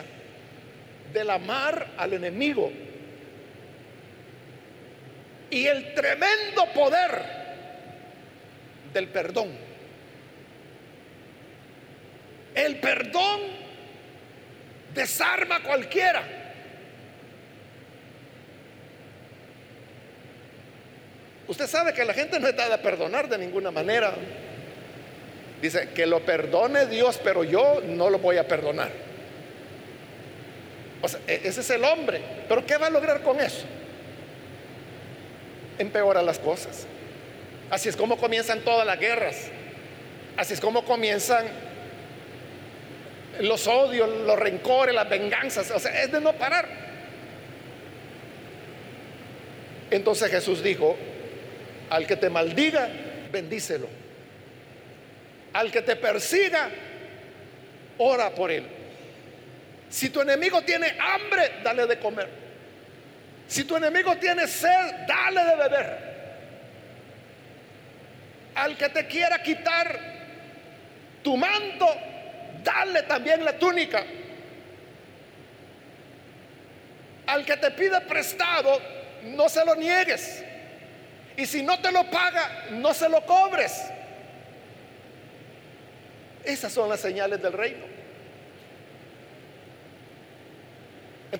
del 1.13 1.29
amar 1.29 1.87
al 1.97 2.13
enemigo 2.13 2.71
y 5.53 5.67
el 5.67 5.93
tremendo 5.93 6.65
poder 6.73 7.11
del 8.91 9.07
perdón. 9.09 9.51
El 12.55 12.79
perdón 12.79 13.41
desarma 14.95 15.57
a 15.57 15.63
cualquiera. 15.63 16.23
Usted 21.47 21.67
sabe 21.67 21.93
que 21.93 22.03
la 22.03 22.15
gente 22.15 22.39
no 22.39 22.47
está 22.47 22.67
de 22.67 22.77
perdonar 22.79 23.29
de 23.29 23.37
ninguna 23.37 23.69
manera. 23.69 24.15
Dice 25.61 25.89
que 25.89 26.07
lo 26.07 26.25
perdone 26.25 26.87
Dios, 26.87 27.19
pero 27.23 27.43
yo 27.43 27.79
no 27.85 28.09
lo 28.09 28.17
voy 28.17 28.37
a 28.37 28.47
perdonar. 28.47 28.89
E-, 31.27 31.41
ese 31.43 31.61
es 31.61 31.69
el 31.69 31.83
hombre. 31.83 32.21
Pero 32.49 32.65
¿qué 32.65 32.77
va 32.77 32.87
a 32.87 32.89
lograr 32.89 33.21
con 33.21 33.39
eso? 33.39 33.65
Empeora 35.77 36.21
las 36.21 36.39
cosas. 36.39 36.87
Así 37.69 37.89
es 37.89 37.95
como 37.95 38.17
comienzan 38.17 38.61
todas 38.61 38.85
las 38.85 38.99
guerras. 38.99 39.47
Así 40.37 40.53
es 40.53 40.59
como 40.59 40.85
comienzan 40.85 41.45
los 43.39 43.67
odios, 43.67 44.09
los 44.25 44.37
rencores, 44.37 44.93
las 44.93 45.09
venganzas. 45.09 45.71
O 45.71 45.79
sea, 45.79 46.03
es 46.03 46.11
de 46.11 46.21
no 46.21 46.33
parar. 46.33 46.67
Entonces 49.89 50.29
Jesús 50.31 50.63
dijo, 50.63 50.97
al 51.89 52.07
que 52.07 52.15
te 52.15 52.29
maldiga, 52.29 52.89
bendícelo. 53.31 53.87
Al 55.53 55.71
que 55.71 55.81
te 55.81 55.95
persiga, 55.95 56.69
ora 57.97 58.31
por 58.31 58.51
él. 58.51 58.65
Si 59.89 60.09
tu 60.09 60.21
enemigo 60.21 60.63
tiene 60.63 60.95
hambre, 60.99 61.51
dale 61.63 61.85
de 61.85 61.99
comer. 61.99 62.42
Si 63.53 63.65
tu 63.65 63.75
enemigo 63.75 64.17
tiene 64.17 64.47
sed, 64.47 65.05
dale 65.07 65.45
de 65.45 65.55
beber. 65.55 65.97
Al 68.55 68.75
que 68.75 68.89
te 68.89 69.05
quiera 69.05 69.43
quitar 69.43 69.99
tu 71.21 71.37
manto, 71.37 71.87
dale 72.63 73.03
también 73.03 73.45
la 73.45 73.53
túnica. 73.53 74.03
Al 77.27 77.45
que 77.45 77.55
te 77.57 77.69
pide 77.69 78.01
prestado, 78.01 78.81
no 79.25 79.47
se 79.47 79.63
lo 79.63 79.75
niegues. 79.75 80.43
Y 81.37 81.45
si 81.45 81.61
no 81.61 81.79
te 81.79 81.91
lo 81.91 82.09
paga, 82.09 82.65
no 82.71 82.91
se 82.95 83.07
lo 83.07 83.23
cobres. 83.23 83.83
Esas 86.43 86.73
son 86.73 86.89
las 86.89 87.01
señales 87.01 87.39
del 87.39 87.53
reino. 87.53 87.92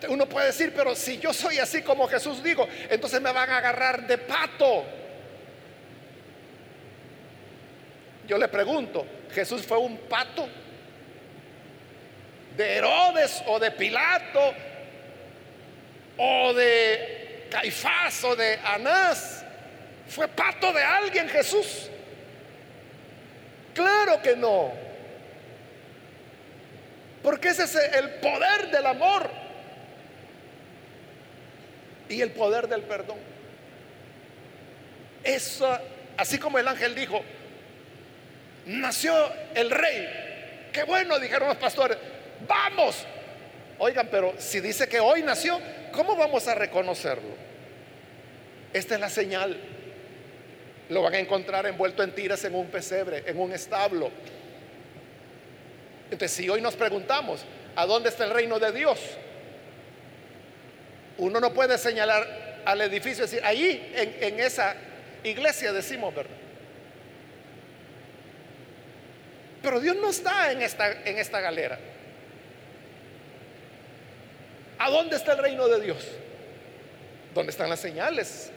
Uno 0.10 0.28
puede 0.28 0.48
decir, 0.48 0.74
pero 0.76 0.96
si 0.96 1.20
yo 1.20 1.34
soy 1.34 1.60
así 1.60 1.82
como 1.82 2.08
Jesús 2.08 2.44
dijo, 2.44 2.68
entonces 2.90 3.22
me 3.22 3.32
van 3.32 3.50
a 3.50 3.58
agarrar 3.58 4.08
de 4.08 4.18
pato. 4.18 4.86
Yo 8.28 8.38
le 8.38 8.48
pregunto, 8.48 9.06
¿Jesús 9.32 9.64
fue 9.64 9.78
un 9.78 9.98
pato? 9.98 10.48
¿De 12.56 12.78
Herodes 12.78 13.44
o 13.48 13.60
de 13.60 13.72
Pilato? 13.72 14.54
¿O 16.18 16.54
de 16.54 17.48
Caifás 17.52 18.24
o 18.24 18.36
de 18.36 18.60
Anás? 18.64 19.44
¿Fue 20.08 20.28
pato 20.28 20.72
de 20.72 20.82
alguien 20.82 21.30
Jesús? 21.30 21.90
Claro 23.74 24.22
que 24.22 24.36
no. 24.36 24.72
Porque 27.22 27.50
ese 27.50 27.64
es 27.64 27.76
el 27.76 28.10
poder 28.16 28.70
del 28.70 28.86
amor 28.86 29.43
y 32.14 32.22
el 32.22 32.32
poder 32.32 32.68
del 32.68 32.84
perdón. 32.84 33.18
Eso, 35.24 35.78
así 36.18 36.38
como 36.38 36.60
el 36.60 36.68
ángel 36.68 36.96
dijo, 36.96 37.22
nació 38.66 39.14
el 39.56 39.72
rey. 39.72 40.70
Qué 40.72 40.84
bueno, 40.84 41.20
dijeron 41.20 41.48
los 41.48 41.58
pastores, 41.58 41.98
vamos. 42.48 43.06
Oigan, 43.80 44.08
pero 44.10 44.34
si 44.38 44.60
dice 44.60 44.88
que 44.88 45.00
hoy 45.00 45.24
nació, 45.24 45.60
¿cómo 45.92 46.16
vamos 46.16 46.48
a 46.48 46.56
reconocerlo? 46.56 47.36
Esta 48.72 48.96
es 48.96 49.02
la 49.02 49.10
señal. 49.10 49.58
Lo 50.90 51.02
van 51.02 51.16
a 51.16 51.20
encontrar 51.20 51.66
envuelto 51.66 52.04
en 52.04 52.14
tiras 52.14 52.44
en 52.44 52.56
un 52.56 52.68
pesebre, 52.68 53.24
en 53.26 53.40
un 53.40 53.52
establo. 53.52 54.12
Entonces, 56.12 56.32
si 56.32 56.50
hoy 56.50 56.62
nos 56.62 56.76
preguntamos, 56.76 57.46
¿a 57.76 57.86
dónde 57.86 58.10
está 58.10 58.26
el 58.26 58.32
reino 58.32 58.60
de 58.60 58.72
Dios? 58.72 59.00
Uno 61.18 61.40
no 61.40 61.54
puede 61.54 61.78
señalar 61.78 62.62
al 62.66 62.82
edificio 62.82 63.24
decir, 63.26 63.42
ahí 63.44 63.92
en, 63.96 64.40
esa 64.40 64.76
iglesia 65.24 65.72
decimos, 65.74 66.14
¿verdad? 66.14 66.36
Pero 69.62 69.80
Dios 69.80 69.96
no 69.96 70.10
está 70.10 70.52
en 70.52 70.62
esta, 70.62 70.92
en 70.92 71.18
esta 71.18 71.40
galera. 71.40 71.80
¿A 74.78 74.90
dónde 74.90 75.16
está 75.16 75.34
el 75.34 75.38
reino 75.38 75.68
de 75.68 75.82
Dios? 75.82 76.06
¿Dónde 77.34 77.52
están 77.52 77.70
las 77.70 77.80
señales? 77.80 78.52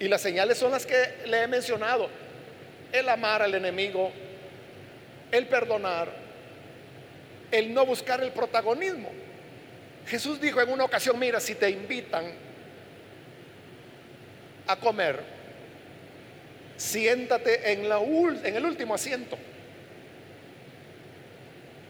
Y 0.00 0.08
las 0.08 0.20
señales 0.20 0.58
son 0.58 0.72
las 0.72 0.84
que 0.84 0.96
le 1.26 1.42
he 1.42 1.46
mencionado. 1.46 2.08
El 2.90 3.08
amar 3.08 3.42
al 3.42 3.54
enemigo, 3.54 4.12
el 5.30 5.46
perdonar, 5.46 6.08
el 7.50 7.72
no 7.72 7.86
buscar 7.86 8.22
el 8.22 8.32
protagonismo. 8.32 9.10
Jesús 10.06 10.40
dijo 10.40 10.60
en 10.60 10.70
una 10.70 10.84
ocasión, 10.84 11.18
mira, 11.18 11.40
si 11.40 11.54
te 11.54 11.70
invitan 11.70 12.32
a 14.66 14.76
comer, 14.76 15.20
siéntate 16.76 17.72
en, 17.72 17.88
la, 17.88 17.98
el 17.98 18.64
último 18.64 18.94
asiento. 18.94 19.38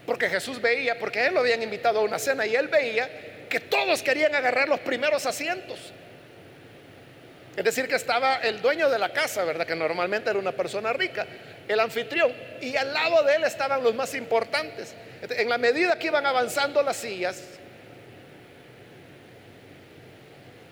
Porque 0.05 0.29
Jesús 0.29 0.61
veía, 0.61 0.99
porque 0.99 1.25
él 1.25 1.33
lo 1.33 1.39
habían 1.39 1.61
invitado 1.63 1.99
a 1.99 2.03
una 2.03 2.19
cena 2.19 2.45
y 2.45 2.55
él 2.55 2.67
veía 2.67 3.09
que 3.49 3.59
todos 3.59 4.03
querían 4.03 4.35
agarrar 4.35 4.69
los 4.69 4.79
primeros 4.79 5.25
asientos. 5.25 5.79
Es 7.55 7.63
decir, 7.63 7.87
que 7.87 7.95
estaba 7.95 8.35
el 8.37 8.61
dueño 8.61 8.89
de 8.89 8.99
la 8.99 9.13
casa, 9.13 9.43
¿verdad? 9.45 9.65
Que 9.65 9.75
normalmente 9.75 10.29
era 10.29 10.37
una 10.37 10.51
persona 10.51 10.91
rica, 10.93 11.25
el 11.67 11.79
anfitrión, 11.79 12.31
y 12.61 12.75
al 12.75 12.93
lado 12.93 13.23
de 13.23 13.35
él 13.35 13.43
estaban 13.45 13.81
los 13.81 13.95
más 13.95 14.13
importantes. 14.13 14.93
En 15.21 15.49
la 15.49 15.57
medida 15.57 15.97
que 15.97 16.07
iban 16.07 16.25
avanzando 16.25 16.83
las 16.83 16.97
sillas, 16.97 17.41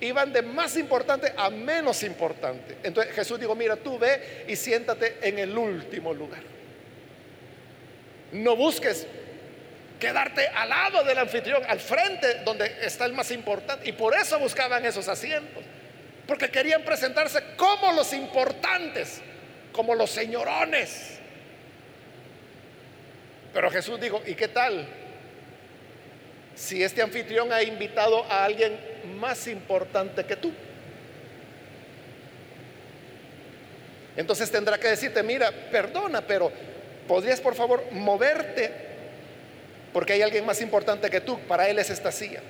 iban 0.03 0.33
de 0.33 0.41
más 0.41 0.75
importante 0.77 1.33
a 1.35 1.49
menos 1.49 2.03
importante. 2.03 2.77
Entonces 2.83 3.13
Jesús 3.13 3.39
dijo, 3.39 3.55
mira, 3.55 3.75
tú 3.75 3.97
ve 3.97 4.45
y 4.47 4.55
siéntate 4.55 5.17
en 5.21 5.39
el 5.39 5.57
último 5.57 6.13
lugar. 6.13 6.41
No 8.31 8.55
busques 8.55 9.07
quedarte 9.99 10.47
al 10.47 10.69
lado 10.69 11.03
del 11.03 11.17
anfitrión, 11.17 11.63
al 11.67 11.79
frente 11.79 12.43
donde 12.43 12.65
está 12.81 13.05
el 13.05 13.13
más 13.13 13.31
importante. 13.31 13.87
Y 13.87 13.93
por 13.93 14.13
eso 14.15 14.39
buscaban 14.39 14.85
esos 14.85 15.07
asientos. 15.07 15.63
Porque 16.27 16.49
querían 16.49 16.83
presentarse 16.83 17.41
como 17.55 17.91
los 17.93 18.13
importantes, 18.13 19.21
como 19.71 19.95
los 19.95 20.09
señorones. 20.09 21.19
Pero 23.53 23.69
Jesús 23.69 23.99
dijo, 23.99 24.21
¿y 24.25 24.33
qué 24.33 24.47
tal? 24.47 24.87
Si 26.55 26.83
este 26.83 27.01
anfitrión 27.01 27.51
ha 27.51 27.61
invitado 27.61 28.23
a 28.25 28.45
alguien 28.45 28.92
más 29.03 29.47
importante 29.47 30.23
que 30.25 30.35
tú. 30.35 30.51
Entonces 34.15 34.51
tendrá 34.51 34.77
que 34.77 34.87
decirte, 34.87 35.23
mira, 35.23 35.51
perdona, 35.71 36.21
pero 36.21 36.51
¿podrías 37.07 37.41
por 37.41 37.55
favor 37.55 37.83
moverte? 37.91 38.71
Porque 39.91 40.13
hay 40.13 40.21
alguien 40.21 40.45
más 40.45 40.61
importante 40.61 41.09
que 41.09 41.21
tú, 41.21 41.39
para 41.47 41.67
él 41.67 41.79
es 41.79 41.89
esta 41.89 42.11
silla. 42.11 42.41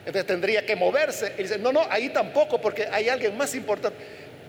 Entonces 0.00 0.26
tendría 0.26 0.64
que 0.64 0.76
moverse. 0.76 1.34
Y 1.38 1.42
dice, 1.42 1.58
no, 1.58 1.72
no, 1.72 1.82
ahí 1.90 2.08
tampoco, 2.10 2.60
porque 2.60 2.86
hay 2.90 3.08
alguien 3.08 3.36
más 3.36 3.54
importante. 3.54 3.98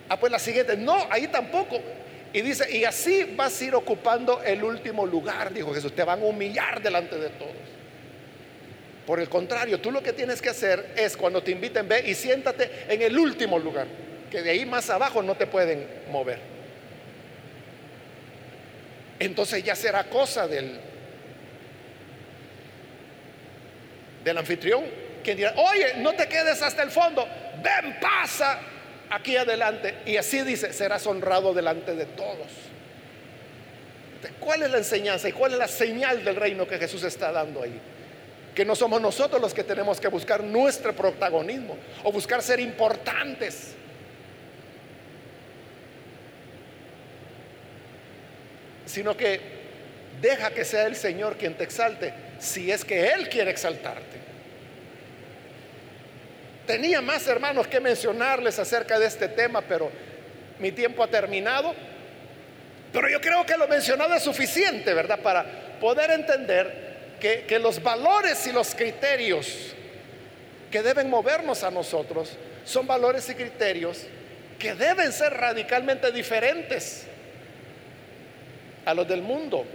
Ah, 0.09 0.19
pues 0.19 0.31
la 0.31 0.39
siguiente, 0.39 0.77
no, 0.77 1.07
ahí 1.09 1.27
tampoco. 1.27 1.79
Y 2.33 2.41
dice, 2.41 2.69
y 2.75 2.85
así 2.85 3.33
vas 3.35 3.59
a 3.59 3.65
ir 3.65 3.75
ocupando 3.75 4.41
el 4.43 4.63
último 4.63 5.05
lugar, 5.05 5.53
dijo 5.53 5.73
Jesús, 5.73 5.93
te 5.93 6.03
van 6.03 6.21
a 6.21 6.25
humillar 6.25 6.81
delante 6.81 7.17
de 7.17 7.29
todos. 7.29 7.80
Por 9.05 9.19
el 9.19 9.29
contrario, 9.29 9.79
tú 9.79 9.91
lo 9.91 10.03
que 10.03 10.13
tienes 10.13 10.41
que 10.41 10.49
hacer 10.49 10.93
es 10.95 11.17
cuando 11.17 11.41
te 11.41 11.51
inviten, 11.51 11.87
ve 11.87 12.03
y 12.05 12.13
siéntate 12.13 12.69
en 12.87 13.01
el 13.01 13.17
último 13.17 13.57
lugar, 13.57 13.87
que 14.29 14.41
de 14.41 14.51
ahí 14.51 14.65
más 14.65 14.89
abajo 14.89 15.23
no 15.23 15.35
te 15.35 15.47
pueden 15.47 15.87
mover. 16.09 16.39
Entonces 19.19 19.63
ya 19.63 19.75
será 19.75 20.03
cosa 20.05 20.47
del, 20.47 20.79
del 24.23 24.37
anfitrión, 24.37 24.83
quien 25.23 25.37
dirá, 25.37 25.53
oye, 25.55 25.95
no 25.97 26.13
te 26.13 26.27
quedes 26.27 26.61
hasta 26.61 26.83
el 26.83 26.91
fondo, 26.91 27.27
ven, 27.63 27.99
pasa 27.99 28.59
aquí 29.09 29.35
adelante. 29.35 29.95
Y 30.05 30.17
así 30.17 30.41
dice, 30.41 30.73
serás 30.73 31.05
honrado 31.05 31.53
delante 31.53 31.95
de 31.95 32.05
todos. 32.05 32.49
¿Cuál 34.39 34.63
es 34.63 34.71
la 34.71 34.77
enseñanza 34.77 35.29
y 35.29 35.31
cuál 35.31 35.53
es 35.53 35.57
la 35.57 35.67
señal 35.67 36.23
del 36.23 36.35
reino 36.35 36.67
que 36.67 36.77
Jesús 36.77 37.03
está 37.03 37.31
dando 37.31 37.63
ahí? 37.63 37.79
Que 38.55 38.65
no 38.65 38.75
somos 38.75 39.01
nosotros 39.01 39.41
los 39.41 39.53
que 39.53 39.63
tenemos 39.63 39.99
que 39.99 40.07
buscar 40.07 40.43
nuestro 40.43 40.93
protagonismo 40.95 41.77
o 42.03 42.11
buscar 42.11 42.41
ser 42.41 42.59
importantes. 42.59 43.73
Sino 48.85 49.15
que 49.15 49.39
deja 50.21 50.51
que 50.51 50.65
sea 50.65 50.85
el 50.87 50.95
Señor 50.95 51.37
quien 51.37 51.55
te 51.55 51.63
exalte 51.63 52.13
si 52.39 52.71
es 52.71 52.83
que 52.83 53.07
Él 53.07 53.29
quiere 53.29 53.51
exaltarte. 53.51 54.19
Tenía 56.65 57.01
más 57.01 57.27
hermanos 57.27 57.67
que 57.67 57.79
mencionarles 57.79 58.59
acerca 58.59 58.99
de 58.99 59.05
este 59.07 59.27
tema, 59.27 59.61
pero 59.61 59.91
mi 60.59 60.71
tiempo 60.71 61.03
ha 61.03 61.07
terminado. 61.07 61.73
Pero 62.93 63.09
yo 63.09 63.21
creo 63.21 63.45
que 63.45 63.57
lo 63.57 63.67
mencionado 63.67 64.13
es 64.13 64.23
suficiente, 64.23 64.93
¿verdad? 64.93 65.19
Para 65.21 65.79
poder 65.79 66.11
entender 66.11 66.90
que, 67.21 67.59
los 67.59 67.81
valores 67.81 68.45
y 68.47 68.51
los 68.51 68.73
criterios 68.73 69.73
que 70.71 70.81
deben 70.81 71.09
movernos 71.09 71.63
a 71.63 71.69
nosotros 71.69 72.35
son 72.65 72.87
valores 72.87 73.29
y 73.29 73.35
criterios 73.35 74.05
que 74.57 74.73
deben 74.73 75.11
ser 75.13 75.33
radicalmente 75.33 76.11
diferentes 76.11 77.05
a 78.85 78.93
los 78.93 79.07
del 79.07 79.21
mundo. 79.21 79.65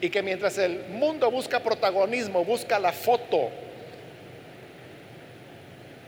Y 0.00 0.10
que 0.10 0.22
mientras 0.22 0.58
el 0.58 0.84
mundo 0.88 1.30
busca 1.30 1.60
protagonismo, 1.60 2.44
busca 2.44 2.78
la 2.78 2.92
foto, 2.92 3.50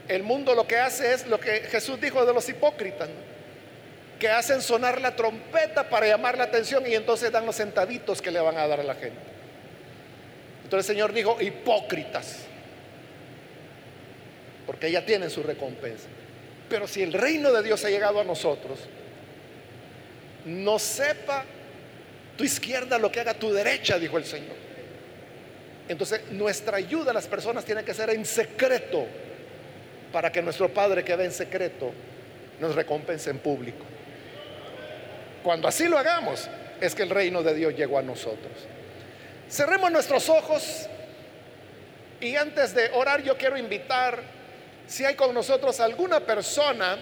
el 0.08 0.22
mundo 0.22 0.54
lo 0.54 0.66
que 0.66 0.76
hace 0.76 1.14
es 1.14 1.26
lo 1.26 1.40
que 1.40 1.60
Jesús 1.60 2.00
dijo 2.00 2.24
de 2.26 2.34
los 2.34 2.46
hipócritas, 2.48 3.08
que 4.24 4.30
hacen 4.30 4.62
sonar 4.62 5.02
la 5.02 5.14
trompeta 5.14 5.86
para 5.90 6.06
llamar 6.06 6.38
la 6.38 6.44
atención 6.44 6.82
y 6.86 6.94
entonces 6.94 7.30
dan 7.30 7.44
los 7.44 7.56
sentaditos 7.56 8.22
que 8.22 8.30
le 8.30 8.40
van 8.40 8.56
a 8.56 8.66
dar 8.66 8.80
a 8.80 8.82
la 8.82 8.94
gente. 8.94 9.18
Entonces 10.62 10.88
el 10.88 10.96
Señor 10.96 11.12
dijo, 11.12 11.36
hipócritas, 11.42 12.38
porque 14.64 14.90
ya 14.90 15.04
tienen 15.04 15.28
su 15.28 15.42
recompensa. 15.42 16.06
Pero 16.70 16.88
si 16.88 17.02
el 17.02 17.12
reino 17.12 17.52
de 17.52 17.62
Dios 17.62 17.84
ha 17.84 17.90
llegado 17.90 18.18
a 18.18 18.24
nosotros, 18.24 18.78
no 20.46 20.78
sepa 20.78 21.44
tu 22.38 22.44
izquierda 22.44 22.96
lo 22.96 23.12
que 23.12 23.20
haga 23.20 23.34
tu 23.34 23.52
derecha, 23.52 23.98
dijo 23.98 24.16
el 24.16 24.24
Señor. 24.24 24.56
Entonces, 25.86 26.22
nuestra 26.30 26.78
ayuda 26.78 27.10
a 27.10 27.14
las 27.14 27.26
personas 27.26 27.62
tiene 27.66 27.84
que 27.84 27.92
ser 27.92 28.08
en 28.08 28.24
secreto 28.24 29.04
para 30.10 30.32
que 30.32 30.40
nuestro 30.40 30.70
Padre 30.70 31.04
que 31.04 31.14
ve 31.14 31.26
en 31.26 31.32
secreto 31.32 31.92
nos 32.58 32.74
recompense 32.74 33.28
en 33.28 33.38
público. 33.38 33.84
Cuando 35.44 35.68
así 35.68 35.86
lo 35.88 35.98
hagamos, 35.98 36.48
es 36.80 36.94
que 36.94 37.02
el 37.02 37.10
reino 37.10 37.42
de 37.42 37.54
Dios 37.54 37.74
llegó 37.76 37.98
a 37.98 38.02
nosotros. 38.02 38.50
Cerremos 39.48 39.92
nuestros 39.92 40.30
ojos 40.30 40.88
y 42.18 42.34
antes 42.34 42.74
de 42.74 42.90
orar 42.94 43.22
yo 43.22 43.36
quiero 43.36 43.58
invitar, 43.58 44.22
si 44.86 45.04
hay 45.04 45.14
con 45.14 45.34
nosotros 45.34 45.78
alguna 45.80 46.20
persona, 46.20 46.96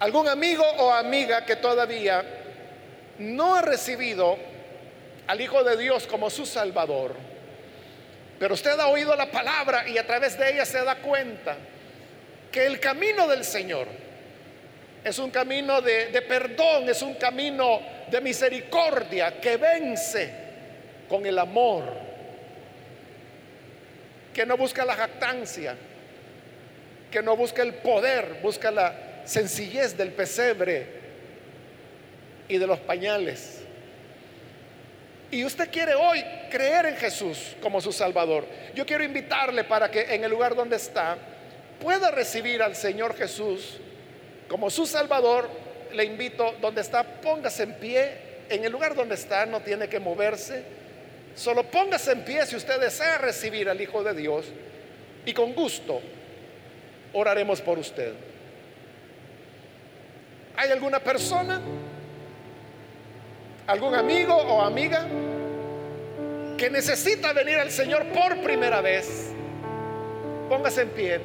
algún 0.00 0.26
amigo 0.26 0.64
o 0.78 0.90
amiga 0.90 1.44
que 1.44 1.56
todavía 1.56 2.24
no 3.18 3.54
ha 3.54 3.60
recibido 3.60 4.38
al 5.26 5.38
Hijo 5.42 5.62
de 5.64 5.76
Dios 5.76 6.06
como 6.06 6.30
su 6.30 6.46
Salvador, 6.46 7.14
pero 8.38 8.54
usted 8.54 8.80
ha 8.80 8.86
oído 8.86 9.14
la 9.14 9.30
palabra 9.30 9.86
y 9.86 9.98
a 9.98 10.06
través 10.06 10.38
de 10.38 10.50
ella 10.50 10.64
se 10.64 10.82
da 10.82 10.96
cuenta 10.96 11.58
que 12.50 12.64
el 12.64 12.80
camino 12.80 13.28
del 13.28 13.44
Señor 13.44 14.07
es 15.08 15.18
un 15.18 15.30
camino 15.30 15.80
de, 15.80 16.22
perdón, 16.28 16.88
es 16.88 17.02
un 17.02 17.14
camino 17.14 17.80
de 18.10 18.20
misericordia 18.20 19.40
que 19.40 19.56
vence 19.56 20.30
con 21.08 21.24
el 21.24 21.38
amor, 21.38 21.84
que 24.34 24.44
no 24.44 24.56
busca 24.56 24.84
la 24.84 24.94
jactancia, 24.94 25.76
que 27.10 27.22
no 27.22 27.36
busca 27.36 27.62
el 27.62 27.74
poder, 27.74 28.38
busca 28.42 28.70
la 28.70 29.22
sencillez 29.24 29.96
del 29.96 30.12
pesebre 30.12 30.86
y 32.46 32.58
de 32.58 32.66
los 32.66 32.78
pañales. 32.80 33.62
Y 35.30 35.44
usted 35.44 35.70
quiere 35.70 35.94
hoy 35.94 36.24
creer 36.50 36.86
en 36.86 36.96
Jesús 36.96 37.56
como 37.60 37.80
su 37.80 37.92
Salvador. 37.92 38.46
Yo 38.74 38.86
quiero 38.86 39.04
invitarle 39.04 39.64
para 39.64 39.90
que 39.90 40.14
en 40.14 40.24
el 40.24 40.30
lugar 40.30 40.54
donde 40.54 40.76
está 40.76 41.16
pueda 41.80 42.10
recibir 42.10 42.62
al 42.62 42.74
Señor 42.74 43.14
Jesús 43.16 43.78
como 44.48 44.70
su 44.70 44.86
Salvador. 44.86 45.48
Le 45.92 46.04
invito 46.04 46.54
donde 46.60 46.80
está, 46.80 47.02
póngase 47.02 47.62
en 47.62 47.74
pie. 47.74 48.28
En 48.48 48.64
el 48.64 48.72
lugar 48.72 48.94
donde 48.94 49.14
está 49.14 49.46
no 49.46 49.60
tiene 49.60 49.88
que 49.88 50.00
moverse. 50.00 50.62
Solo 51.34 51.64
póngase 51.64 52.12
en 52.12 52.24
pie 52.24 52.46
si 52.46 52.56
usted 52.56 52.80
desea 52.80 53.18
recibir 53.18 53.68
al 53.68 53.80
Hijo 53.80 54.02
de 54.02 54.14
Dios. 54.14 54.46
Y 55.24 55.32
con 55.32 55.52
gusto 55.54 56.00
oraremos 57.12 57.60
por 57.60 57.78
usted. 57.78 58.12
¿Hay 60.56 60.70
alguna 60.70 60.98
persona? 60.98 61.60
algún 63.68 63.94
amigo 63.94 64.34
o 64.34 64.62
amiga 64.62 65.06
que 66.56 66.70
necesita 66.70 67.34
venir 67.34 67.56
al 67.56 67.70
Señor 67.70 68.06
por 68.06 68.40
primera 68.42 68.80
vez, 68.80 69.30
póngase 70.48 70.82
en 70.82 70.88
pie 70.88 71.20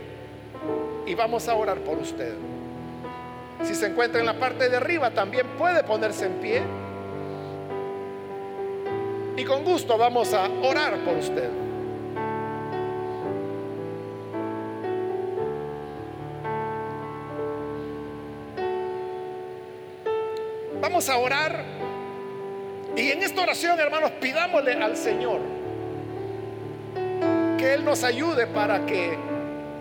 y 1.08 1.16
vamos 1.16 1.48
a 1.48 1.56
orar 1.56 1.80
por 1.80 1.98
usted. 1.98 2.34
Si 3.64 3.76
se 3.76 3.88
encuentra 3.88 4.20
en 4.20 4.26
la 4.26 4.40
parte 4.40 4.70
de 4.70 4.78
arriba, 4.78 5.12
también 5.12 5.48
puede 5.58 5.84
ponerse 5.84 6.26
en 6.26 6.34
pie. 6.34 6.62
Y 9.38 9.44
con 9.46 9.64
gusto 9.64 9.98
vamos 9.98 10.34
a 10.34 10.50
orar 10.62 10.98
por 11.00 11.18
usted. 11.18 11.50
Vamos 20.82 21.10
a 21.10 21.18
orar 21.18 21.64
y 22.96 23.10
en 23.10 23.24
esta 23.24 23.42
oración, 23.42 23.80
hermanos, 23.80 24.12
pidámosle 24.22 24.74
al 24.74 24.96
Señor 24.96 25.40
que 27.58 27.74
Él 27.74 27.84
nos 27.84 28.04
ayude 28.04 28.46
para 28.46 28.86
que 28.86 29.18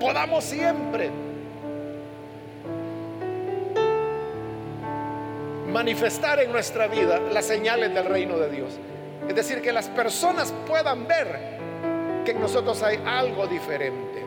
podamos 0.00 0.44
siempre 0.44 1.10
manifestar 5.72 6.40
en 6.40 6.52
nuestra 6.52 6.86
vida 6.86 7.18
las 7.32 7.46
señales 7.46 7.92
del 7.94 8.04
reino 8.04 8.38
de 8.38 8.50
Dios. 8.50 8.78
Es 9.28 9.34
decir, 9.34 9.62
que 9.62 9.72
las 9.72 9.88
personas 9.88 10.52
puedan 10.66 11.06
ver 11.06 11.58
que 12.24 12.32
en 12.32 12.40
nosotros 12.40 12.82
hay 12.82 13.00
algo 13.04 13.46
diferente. 13.46 14.22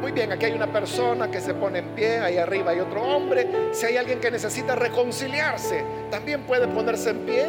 Muy 0.00 0.12
bien, 0.12 0.32
aquí 0.32 0.46
hay 0.46 0.52
una 0.52 0.72
persona 0.72 1.30
que 1.30 1.40
se 1.40 1.54
pone 1.54 1.80
en 1.80 1.88
pie, 1.88 2.18
ahí 2.20 2.38
arriba 2.38 2.70
hay 2.70 2.80
otro 2.80 3.02
hombre. 3.02 3.70
Si 3.72 3.84
hay 3.84 3.96
alguien 3.96 4.20
que 4.20 4.30
necesita 4.30 4.74
reconciliarse, 4.74 5.84
también 6.10 6.42
puede 6.42 6.68
ponerse 6.68 7.10
en 7.10 7.26
pie. 7.26 7.46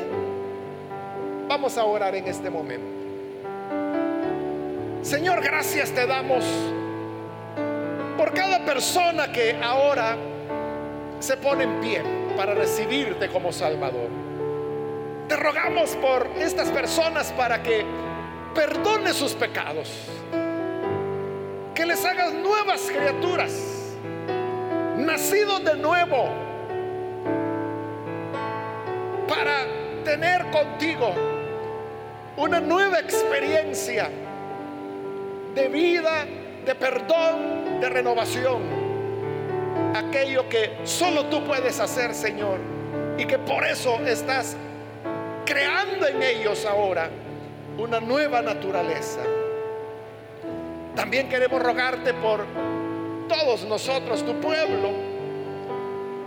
Vamos 1.48 1.78
a 1.78 1.86
orar 1.86 2.16
en 2.16 2.28
este 2.28 2.50
momento. 2.50 3.00
Señor, 5.02 5.42
gracias 5.42 5.92
te 5.92 6.06
damos 6.06 6.44
por 8.18 8.34
cada 8.34 8.66
persona 8.66 9.32
que 9.32 9.58
ahora 9.64 10.18
se 11.20 11.38
pone 11.38 11.64
en 11.64 11.82
pie 11.82 12.04
para 12.36 12.54
recibirte 12.54 13.30
como 13.30 13.52
Salvador. 13.52 14.10
Te 15.28 15.36
rogamos 15.36 15.96
por 15.98 16.28
estas 16.40 16.70
personas 16.70 17.32
para 17.34 17.62
que 17.62 17.86
perdone 18.56 19.14
sus 19.14 19.34
pecados, 19.34 19.90
que 21.76 21.86
les 21.86 22.04
hagas 22.04 22.34
nuevas 22.34 22.90
criaturas, 22.90 23.96
nacidos 24.98 25.64
de 25.64 25.76
nuevo, 25.76 26.30
para 29.28 29.66
tener 30.04 30.50
contigo 30.50 31.14
una 32.38 32.60
nueva 32.60 33.00
experiencia 33.00 34.10
de 35.54 35.68
vida, 35.68 36.26
de 36.66 36.74
perdón, 36.74 37.80
de 37.80 37.90
renovación. 37.90 38.79
Aquello 39.96 40.48
que 40.48 40.78
solo 40.84 41.26
tú 41.26 41.44
puedes 41.44 41.80
hacer, 41.80 42.14
Señor, 42.14 42.60
y 43.18 43.26
que 43.26 43.40
por 43.40 43.64
eso 43.66 43.96
estás 44.06 44.56
creando 45.46 46.08
en 46.08 46.22
ellos 46.22 46.66
ahora 46.66 47.10
una 47.78 48.00
nueva 48.00 48.42
naturaleza. 48.42 49.22
También 50.96 51.28
queremos 51.30 51.62
rogarte 51.62 52.14
por 52.14 52.46
todos 53.28 53.64
nosotros, 53.64 54.26
tu 54.26 54.40
pueblo, 54.40 54.92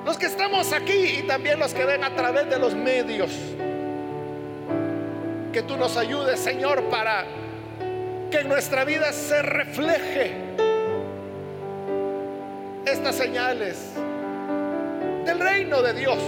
los 0.04 0.18
que 0.18 0.26
estamos 0.26 0.72
aquí 0.72 1.18
y 1.18 1.22
también 1.22 1.58
los 1.58 1.72
que 1.72 1.84
ven 1.84 2.02
a 2.02 2.14
través 2.14 2.48
de 2.50 2.58
los 2.58 2.74
medios. 2.74 3.30
Que 5.52 5.62
tú 5.62 5.76
nos 5.76 5.96
ayudes, 5.96 6.40
Señor, 6.40 6.82
para 6.84 7.26
que 8.30 8.38
en 8.38 8.48
nuestra 8.48 8.84
vida 8.84 9.12
se 9.12 9.42
refleje 9.42 10.34
estas 13.02 13.16
señales 13.16 13.94
del 15.26 15.40
reino 15.40 15.82
de 15.82 15.92
Dios. 15.92 16.18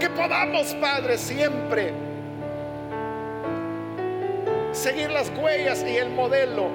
Que 0.00 0.10
podamos, 0.10 0.74
Padre, 0.74 1.16
siempre 1.16 1.92
seguir 4.72 5.12
las 5.12 5.30
huellas 5.30 5.84
y 5.86 5.96
el 5.96 6.10
modelo 6.10 6.70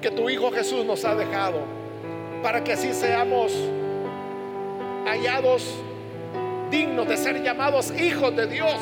que 0.00 0.10
tu 0.10 0.30
Hijo 0.30 0.50
Jesús 0.50 0.86
nos 0.86 1.04
ha 1.04 1.16
dejado, 1.16 1.58
para 2.42 2.64
que 2.64 2.72
así 2.72 2.94
seamos 2.94 3.52
hallados 5.04 5.70
dignos 6.70 7.06
de 7.08 7.18
ser 7.18 7.42
llamados 7.42 7.90
hijos 7.90 8.34
de 8.34 8.46
Dios 8.46 8.78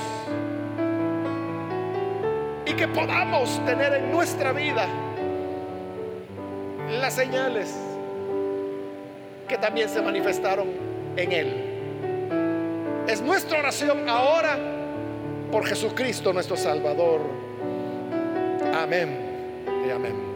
y 2.65 2.75
que 2.75 2.87
podamos 2.87 3.61
tener 3.67 3.95
en 3.95 4.13
nuestra 4.13 4.53
vida 4.53 4.87
las 6.91 7.15
señales 7.15 7.75
que 9.49 9.59
también 9.59 9.89
se 9.89 10.01
manifestaron 10.01 10.69
en 11.17 11.33
Él. 11.33 13.05
Es 13.09 13.21
nuestra 13.21 13.59
oración 13.59 14.09
ahora 14.09 14.59
por 15.51 15.67
Jesucristo 15.67 16.33
nuestro 16.33 16.57
Salvador. 16.57 17.21
Amén 18.75 19.17
y 19.87 19.91
amén. 19.91 20.30